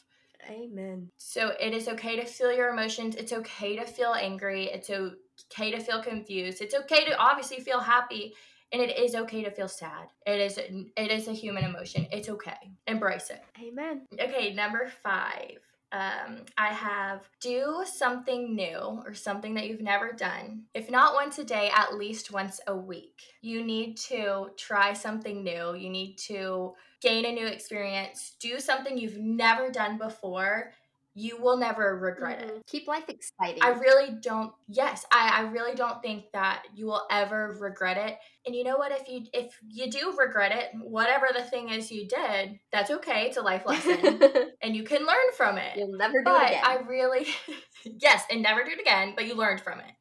[0.48, 1.08] Amen.
[1.18, 3.14] So it is okay to feel your emotions.
[3.16, 4.66] It's okay to feel angry.
[4.66, 6.60] It's okay to feel confused.
[6.60, 8.34] It's okay to obviously feel happy,
[8.72, 10.08] and it is okay to feel sad.
[10.26, 12.06] It is it is a human emotion.
[12.10, 12.72] It's okay.
[12.86, 13.42] Embrace it.
[13.62, 14.06] Amen.
[14.18, 15.58] Okay, number five.
[15.92, 20.62] Um, I have do something new or something that you've never done.
[20.72, 23.20] If not once a day, at least once a week.
[23.42, 25.74] You need to try something new.
[25.74, 28.36] You need to gain a new experience.
[28.40, 30.72] Do something you've never done before.
[31.14, 32.54] You will never regret it.
[32.54, 32.66] Mhm.
[32.66, 33.62] Keep life exciting.
[33.62, 34.52] I really don't.
[34.66, 38.16] Yes, I, I really don't think that you will ever regret it.
[38.46, 38.92] And you know what?
[38.92, 43.26] If you if you do regret it, whatever the thing is you did, that's okay.
[43.26, 44.20] It's a life lesson,
[44.62, 45.76] and you can learn from it.
[45.76, 46.64] You'll never do but it again.
[46.64, 47.26] I really,
[47.84, 49.12] yes, and never do it again.
[49.14, 49.92] But you learned from it.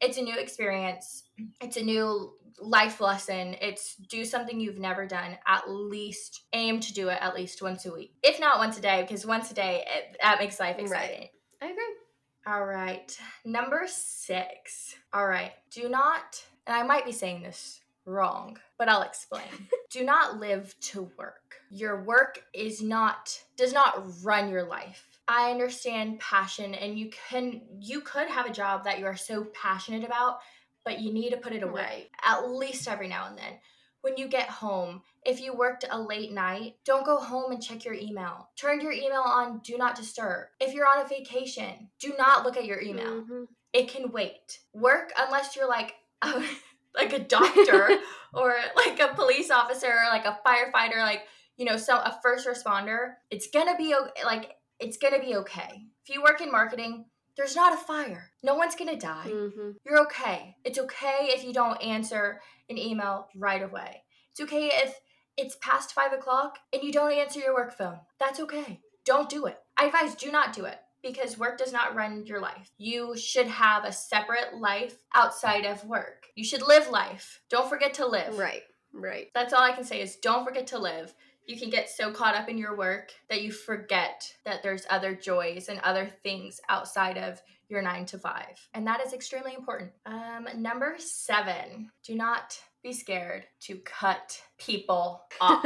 [0.00, 1.24] it's a new experience.
[1.62, 3.56] It's a new life lesson.
[3.60, 5.36] It's do something you've never done.
[5.46, 8.82] At least aim to do it at least once a week, if not once a
[8.82, 11.20] day, because once a day it, that makes life exciting.
[11.20, 11.30] Right.
[11.62, 11.82] I agree.
[12.46, 14.96] All right, number six.
[15.14, 19.44] All right, do not, and I might be saying this wrong, but I'll explain.
[19.90, 21.56] do not live to work.
[21.70, 25.06] Your work is not does not run your life.
[25.26, 29.44] I understand passion and you can you could have a job that you are so
[29.54, 30.38] passionate about,
[30.84, 33.54] but you need to put it away at least every now and then.
[34.02, 37.86] When you get home, if you worked a late night, don't go home and check
[37.86, 38.50] your email.
[38.54, 40.48] Turn your email on do not disturb.
[40.60, 43.22] If you're on a vacation, do not look at your email.
[43.22, 43.46] Mhm.
[43.72, 44.58] It can wait.
[44.74, 45.94] Work unless you're like
[46.94, 47.98] like a doctor
[48.34, 51.22] or like a police officer or like a firefighter like
[51.56, 55.82] you know so a first responder it's gonna be o- like it's gonna be okay
[56.06, 57.04] if you work in marketing
[57.36, 58.30] there's not a fire.
[58.42, 59.26] No one's gonna die.
[59.28, 59.76] Mhm.
[59.84, 60.56] you're okay.
[60.64, 64.04] It's okay if you don't answer an email right away.
[64.30, 65.00] It's okay if
[65.36, 68.00] it's past five o'clock and you don't answer your work phone.
[68.18, 68.80] That's okay.
[69.04, 69.60] Don't do it.
[69.76, 72.70] I advise do not do it because work does not run your life.
[72.78, 76.26] You should have a separate life outside of work.
[76.34, 77.42] You should live life.
[77.50, 78.38] Don't forget to live.
[78.38, 78.62] Right.
[78.96, 79.28] Right.
[79.34, 81.12] that's all I can say is don't forget to live.
[81.46, 85.14] You can get so caught up in your work that you forget that there's other
[85.14, 88.58] joys and other things outside of your nine to five.
[88.74, 89.90] And that is extremely important.
[90.06, 95.64] Um, number seven, do not be scared to cut people off.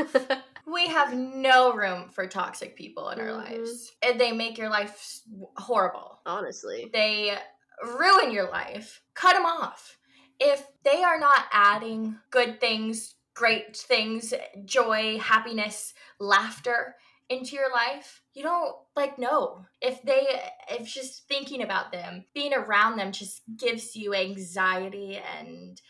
[0.66, 3.36] we have no room for toxic people in our Mhm.
[3.50, 3.92] lives.
[4.02, 5.20] And they make your life
[5.56, 6.90] horrible Honestly.
[6.92, 7.36] they
[7.84, 9.96] ruin your life, cut them off.
[10.40, 14.34] If they are not adding good things, great things,
[14.64, 16.96] joy, happiness, laughter
[17.28, 19.64] into your life, you don't like no.
[19.80, 20.26] If they
[20.68, 25.80] if just thinking about them, being around them just gives you anxiety and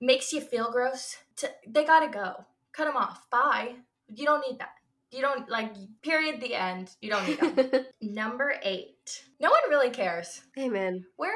[0.00, 2.44] makes you feel gross, to, they got to go.
[2.72, 3.28] Cut them off.
[3.30, 3.74] Bye.
[4.14, 4.74] You don't need that.
[5.10, 6.94] You don't like period the end.
[7.00, 7.84] You don't need them.
[8.00, 9.24] Number 8.
[9.40, 10.40] No one really cares.
[10.58, 11.04] Amen.
[11.18, 11.32] Wear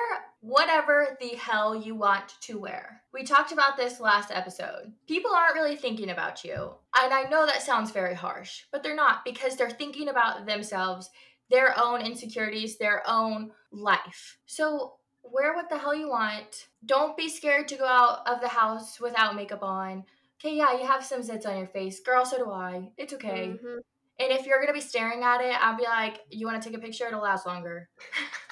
[0.47, 3.03] whatever the hell you want to wear.
[3.12, 4.92] We talked about this last episode.
[5.09, 6.70] People aren't really thinking about you.
[6.97, 11.11] And I know that sounds very harsh, but they're not because they're thinking about themselves,
[11.51, 14.38] their own insecurities, their own life.
[14.47, 14.94] So
[15.24, 16.68] wear what the hell you want.
[16.84, 20.05] Don't be scared to go out of the house without makeup on.
[20.38, 21.99] Okay, yeah, you have some zits on your face.
[21.99, 22.90] Girl, so do I.
[22.97, 23.59] It's okay.
[23.61, 23.78] Mhm.
[24.18, 26.78] And if you're gonna be staring at it, I'll be like, "You want to take
[26.78, 27.07] a picture?
[27.07, 27.88] It'll last longer."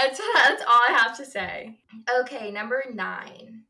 [0.00, 1.78] that's that's all I have to say.
[2.20, 3.64] Okay, number nine.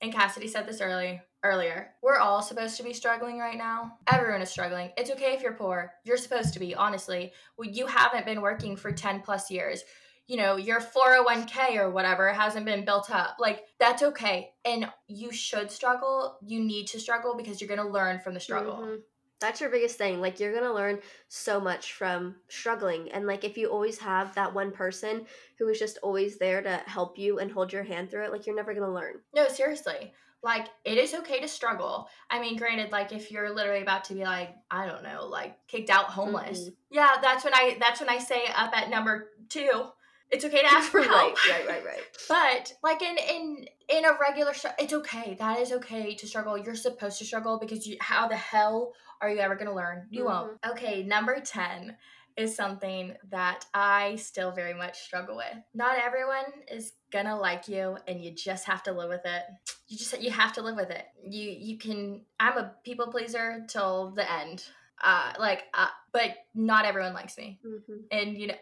[0.00, 1.90] And Kassidy said this early earlier.
[2.02, 3.98] We're all supposed to be struggling right now.
[4.10, 4.90] Everyone is struggling.
[4.96, 5.92] It's okay if you're poor.
[6.04, 6.74] You're supposed to be.
[6.74, 7.32] Honestly,
[7.62, 9.82] you haven't been working for ten plus years.
[10.26, 13.36] You know, your 401k or whatever hasn't been built up.
[13.38, 14.52] Like, that's okay.
[14.64, 16.38] And you should struggle.
[16.42, 18.76] You need to struggle because you're going to learn from the struggle.
[18.78, 18.98] Mhm.
[19.40, 20.20] That's your biggest thing.
[20.20, 23.10] Like you're gonna learn so much from struggling.
[23.12, 25.26] And like if you always have that one person
[25.58, 28.46] who is just always there to help you and hold your hand through it, like
[28.46, 29.16] you're never gonna learn.
[29.34, 30.12] No, seriously.
[30.42, 32.08] Like it is okay to struggle.
[32.30, 35.56] I mean, granted, like if you're literally about to be like, I don't know, like
[35.68, 36.68] kicked out homeless.
[36.68, 36.76] Mhm.
[36.90, 39.86] Yeah, that's when I that's when I say up at number two.
[40.30, 41.36] It's okay to ask for help.
[41.48, 42.02] right, right, right, right.
[42.28, 45.36] But like in in in a regular it's okay.
[45.38, 46.56] That is okay to struggle.
[46.58, 50.06] You're supposed to struggle because you how the hell are you ever gonna learn?
[50.10, 50.58] You won't.
[50.68, 51.96] Okay, number ten
[52.36, 55.54] is something that I still very much struggle with.
[55.72, 59.42] Not everyone is gonna like you and you just have to live with it.
[59.86, 61.04] You just you have to live with it.
[61.28, 64.64] You you can I'm a people pleaser till the end.
[65.02, 68.04] Uh like uh, but not everyone likes me Mhm.
[68.10, 68.54] and you know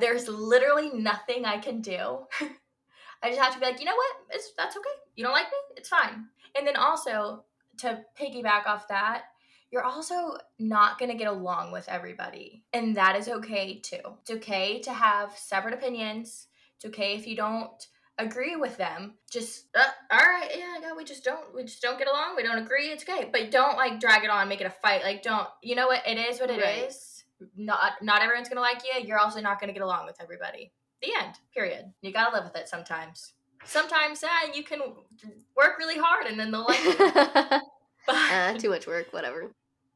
[0.00, 2.26] there's literally nothing i can do.
[3.22, 4.16] I just have to be like you know what?
[4.30, 4.88] It's that's okay.
[5.14, 5.76] You don't like me?
[5.76, 6.26] It's fine.
[6.56, 7.44] And then also
[7.78, 9.24] to piggyback off that
[9.70, 14.00] you're also not going to get along with everybody and that is okay too.
[14.20, 16.48] It's okay to have separate opinions.
[16.76, 17.70] It's okay if you don't
[18.18, 19.14] agree with them.
[19.30, 22.42] Just uh, all right yeah yeah we just don't we just don't get along we
[22.42, 23.28] don't agree it's okay.
[23.32, 25.02] But don't like drag it on make it a fight.
[25.02, 26.06] Like don't you know what?
[26.06, 27.21] It is what it is.
[27.56, 30.72] Not not everyone's gonna like you you're also not gonna get along with everybody
[31.02, 33.32] the end period you gotta live with it sometimes
[33.64, 34.80] sometimes yeah you can
[35.56, 36.80] work really hard and then they'll like
[38.06, 39.52] but, uh, too much work, whatever.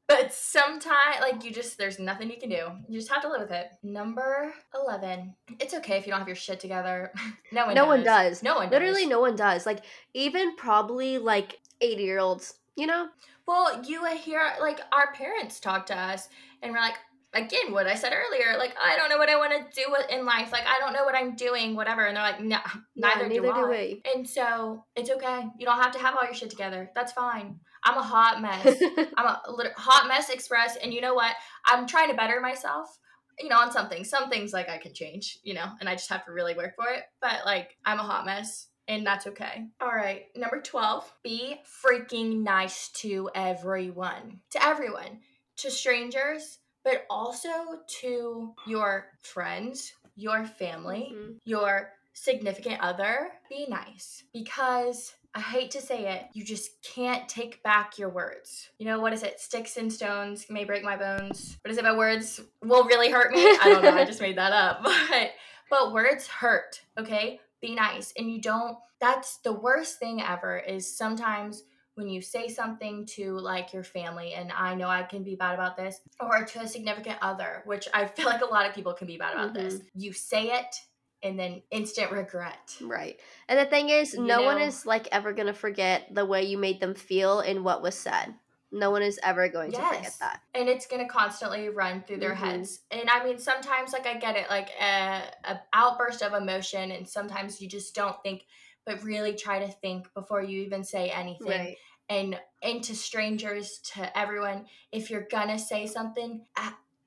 [0.09, 3.41] but sometimes like you just there's nothing you can do you just have to live
[3.41, 7.13] with it number 11 it's okay if you don't have your shit together
[7.53, 7.89] no one no does.
[7.89, 8.43] one does.
[8.43, 9.11] no one Literally, does.
[9.11, 9.67] no one does.
[9.67, 9.85] Like
[10.15, 12.55] even probably like eighty year olds.
[12.77, 13.09] You know.
[13.47, 16.29] Well, you hear like our parents talk to us,
[16.63, 16.97] and we're like,
[17.37, 20.25] again, what I said earlier, like I don't know what I want to do in
[20.25, 20.53] life.
[20.53, 22.05] Like I don't know what I'm doing, whatever.
[22.05, 22.59] And they're like, no,
[22.97, 23.69] neither, yeah, neither do, do I.
[23.69, 24.03] we.
[24.15, 25.45] And so it's okay.
[25.59, 26.91] You don't have to have all your shit together.
[26.95, 27.61] That's fine.
[27.85, 28.83] I'm a hot mess.
[29.17, 29.41] I'm a
[29.77, 30.77] hot mess express.
[30.77, 31.35] And you know what?
[31.67, 32.99] I'm trying to better myself.
[33.39, 34.03] You know, on something.
[34.03, 35.39] Some things like I can change.
[35.43, 37.05] You know, and I just have to really work for it.
[37.21, 39.67] But like, I'm a hot mess and that's okay.
[39.81, 44.41] All right, number 12, be freaking nice to everyone.
[44.51, 45.21] To everyone,
[45.59, 47.51] to strangers, but also
[47.89, 51.41] to your friends, your family, Mhm.
[51.45, 53.33] your significant other.
[53.51, 58.71] Be nice because I hate to say it, you just can't take back your words.
[58.79, 59.41] You know, what is it?
[59.41, 61.59] Sticks and stones may break my bones.
[61.63, 61.85] What is it?
[61.85, 63.45] My words will really hurt me.
[63.45, 63.95] I don't know.
[63.95, 64.83] I just made that up.
[65.11, 65.33] But
[65.69, 67.41] but words hurt, okay?
[67.61, 68.13] Be nice.
[68.17, 71.65] And you don't that's the worst thing ever is sometimes
[71.97, 75.55] when you say something to like your family and I know I can be bad
[75.55, 78.93] about this or to a significant other, which I feel like a lot of people
[78.93, 79.81] can be bad about this.
[79.95, 80.77] You say it
[81.23, 82.77] and then instant regret.
[82.83, 83.19] Right.
[83.49, 86.45] And the thing is, You no one is like ever going to forget the way
[86.45, 88.35] you made them feel and what was said.
[88.71, 90.19] No one is ever going to forget Yes.
[90.19, 90.41] that.
[90.55, 92.37] and it's gonna constantly run through their Mhm.
[92.39, 96.91] heads and i mean sometimes like i get it like a, a outburst of emotion
[96.91, 98.45] and sometimes you just don't think
[98.87, 101.77] but really try to think before you even say anything Right.
[102.09, 106.43] And and to strangers to everyone if you're gonna say something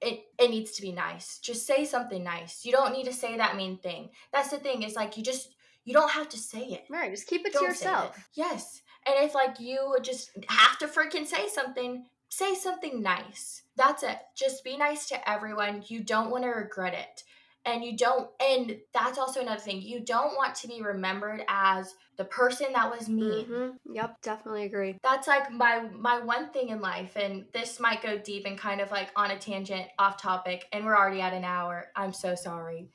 [0.01, 3.37] it it needs to be nice just say something nice you don't need to say
[3.37, 5.49] that mean thing that's the thing it's like you just
[5.85, 7.11] you don't have to say it Right.
[7.11, 7.67] Just keep it to don't it.
[7.69, 8.15] yourself.
[8.33, 8.81] Yes.
[9.05, 13.63] And if like you just have to freaking say something, say something nice.
[13.75, 14.17] That's it.
[14.35, 15.83] Just be nice to everyone.
[15.87, 17.23] You don't want to regret it.
[17.65, 19.81] And you don't and that's also another thing.
[19.81, 23.45] You don't want to be remembered as the person that was mean.
[23.45, 24.21] hmm Yep.
[24.21, 24.97] Definitely agree.
[25.03, 28.81] That's like my my one thing in life and this might go deep and kind
[28.81, 31.87] of like on a tangent off topic and we're already at an hour.
[31.95, 32.89] I'm so sorry.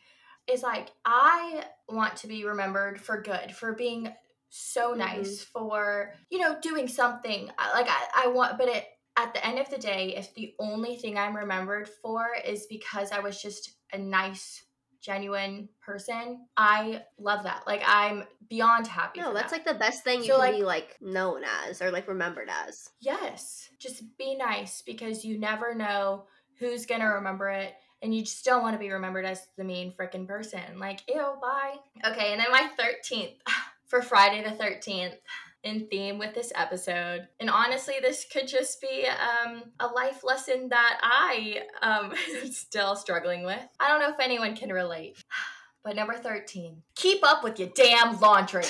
[0.46, 4.12] Is like I want to be remembered for good, for being
[4.50, 7.46] so nice, for you know doing something.
[7.46, 8.84] Like I, I want, but it
[9.16, 13.10] at the end of the day, if the only thing I'm remembered for is because
[13.12, 14.62] I was just a nice,
[15.00, 17.62] genuine person, I love that.
[17.66, 19.20] Like I'm beyond happy.
[19.20, 19.58] No, that's that.
[19.58, 22.48] like the best thing you So, can like- be like known as or like remembered
[22.66, 22.90] as.
[23.00, 26.24] Yes, just be nice because you never know
[26.58, 29.92] who's gonna remember it, and you just don't want to be remembered as the mean
[29.98, 30.78] freaking person.
[30.78, 31.76] Like, ew, bye.
[32.06, 33.34] Okay, and then my 13th
[33.86, 35.14] for Friday the 13th
[35.64, 37.26] in theme with this episode.
[37.40, 42.94] And honestly, this could just be um, a life lesson that I um, am still
[42.94, 43.60] struggling with.
[43.80, 45.16] I don't know if anyone can relate.
[45.82, 48.64] But number 13, keep up with your damn laundry.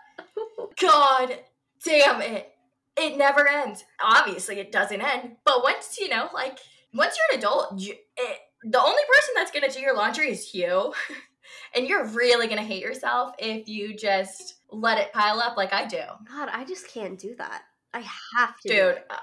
[0.78, 1.38] God
[1.82, 2.52] damn it.
[2.98, 3.82] It never ends.
[3.98, 5.36] Obviously, it doesn't end.
[5.46, 6.58] But once, you know, like,
[6.92, 10.32] once you're an adult, you, it, the only person that's going to do your laundry
[10.32, 10.92] is you.
[11.74, 15.72] and you're really going to hate yourself if you just let it pile up like
[15.72, 16.02] I do.
[16.28, 17.62] God, I just can't do that.
[17.92, 18.04] I
[18.36, 18.68] have to.
[18.68, 19.18] Dude, uh, uh,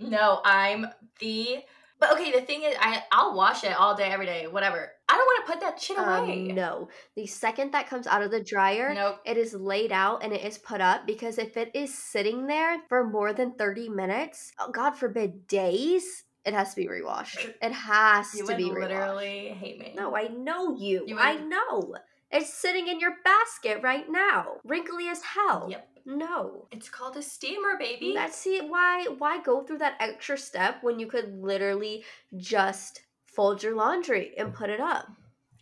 [0.00, 0.86] no, I'm
[1.20, 1.58] the.
[2.00, 4.90] But okay, the thing is, I I'll wash it all day, every day, whatever.
[5.08, 6.50] I don't want to put that shit away.
[6.50, 6.88] Um, no.
[7.14, 9.20] The second that comes out of the dryer, Nope.
[9.24, 12.78] it is laid out and it is put up because if it is sitting there
[12.88, 17.48] for more than 30 minutes, oh, God forbid, days, it has to be rewashed.
[17.62, 19.60] It has You to be literally rewashed.
[19.60, 19.94] hate me.
[19.96, 21.04] No, I know you.
[21.06, 21.94] You I know.
[22.34, 25.68] It's sitting in your basket right now, wrinkly as hell.
[25.70, 25.88] Yep.
[26.04, 26.66] No.
[26.72, 28.12] It's called a steamer, baby.
[28.12, 32.04] That's see why why go through that extra step when you could literally
[32.36, 35.08] just fold your laundry and put it up.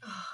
[0.04, 0.26] Oh,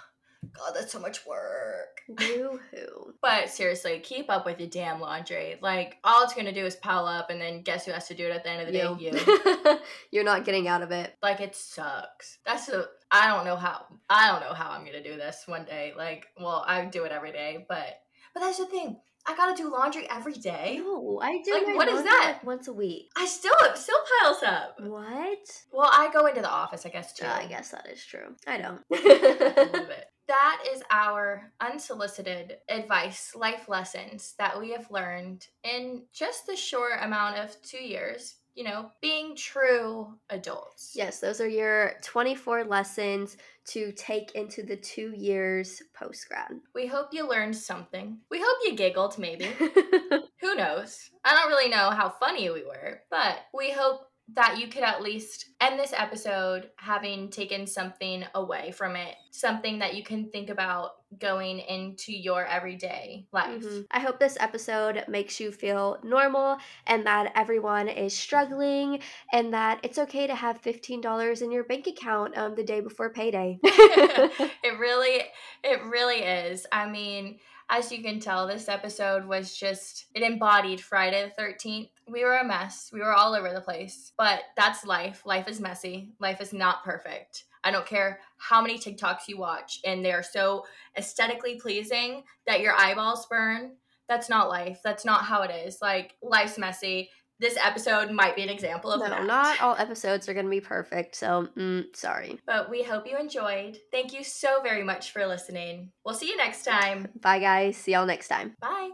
[0.52, 2.00] God, that's so much work.
[2.08, 3.14] Boo-hoo.
[3.20, 5.56] But seriously, keep up with your damn laundry.
[5.60, 8.26] Like, all it's gonna do is pile up, and then guess who has to do
[8.26, 9.74] it at the end of the day?
[9.74, 9.78] You.
[10.12, 11.14] You're not getting out of it.
[11.20, 12.38] like, it sucks.
[12.46, 12.86] That's a.
[13.10, 13.86] I don't know how.
[14.10, 15.92] I don't know how I'm gonna do this one day.
[15.96, 18.00] Like, well, I do it every day, but
[18.34, 18.96] but that's the thing.
[19.26, 20.80] I gotta do laundry every day.
[20.82, 21.52] No, I do.
[21.52, 22.34] Like, what is that?
[22.34, 23.10] like, once a week.
[23.16, 24.80] I still it still piles up.
[24.80, 25.62] What?
[25.70, 27.26] Well, I go into the office, I guess too.
[27.26, 28.34] Uh, I guess that is true.
[28.46, 28.82] I don't.
[30.28, 37.00] That is our unsolicited advice, life lessons that we have learned in just the short
[37.00, 38.34] amount of two years.
[38.58, 40.90] You know, being true adults.
[40.92, 43.36] yes, those are your 24 lessons
[43.66, 46.58] to take into the two years post grad.
[46.74, 48.18] We hope you learned something.
[48.32, 49.44] We hope you giggled, maybe.
[50.40, 51.08] Who knows?
[51.24, 55.02] I don't really know how funny we were, but we hope that you could at
[55.02, 60.50] least end this episode having taken something away from it, something that you can think
[60.50, 63.62] about going into your everyday life.
[63.62, 63.86] Mhm.
[63.90, 69.00] I hope this episode makes you feel normal and that everyone is struggling
[69.32, 73.10] and that it's okay to have $15 in your bank account um, the day before
[73.10, 73.58] payday.
[73.62, 75.22] it really
[75.64, 76.66] it really is.
[76.70, 77.38] I mean,
[77.70, 81.90] as you can tell, this episode was just it embodied Friday the 13th.
[82.10, 82.90] We were a mess.
[82.92, 84.12] We were all over the place.
[84.16, 85.22] But that's life.
[85.26, 86.12] Life is messy.
[86.18, 87.44] Life is not perfect.
[87.64, 90.64] I don't care how many TikToks you watch and they're so
[90.96, 93.72] aesthetically pleasing that your eyeballs burn.
[94.08, 94.80] That's not life.
[94.82, 95.82] That's not how it is.
[95.82, 97.10] Like life's messy.
[97.40, 99.24] This episode might be an example of no, that.
[99.24, 101.14] not all episodes are going to be perfect.
[101.16, 102.40] So, mm, sorry.
[102.46, 103.78] But we hope you enjoyed.
[103.92, 105.92] Thank you so very much for listening.
[106.04, 107.08] We'll see you next time.
[107.20, 107.76] Bye, guys.
[107.76, 108.54] See y'all next time.
[108.60, 108.90] Bye.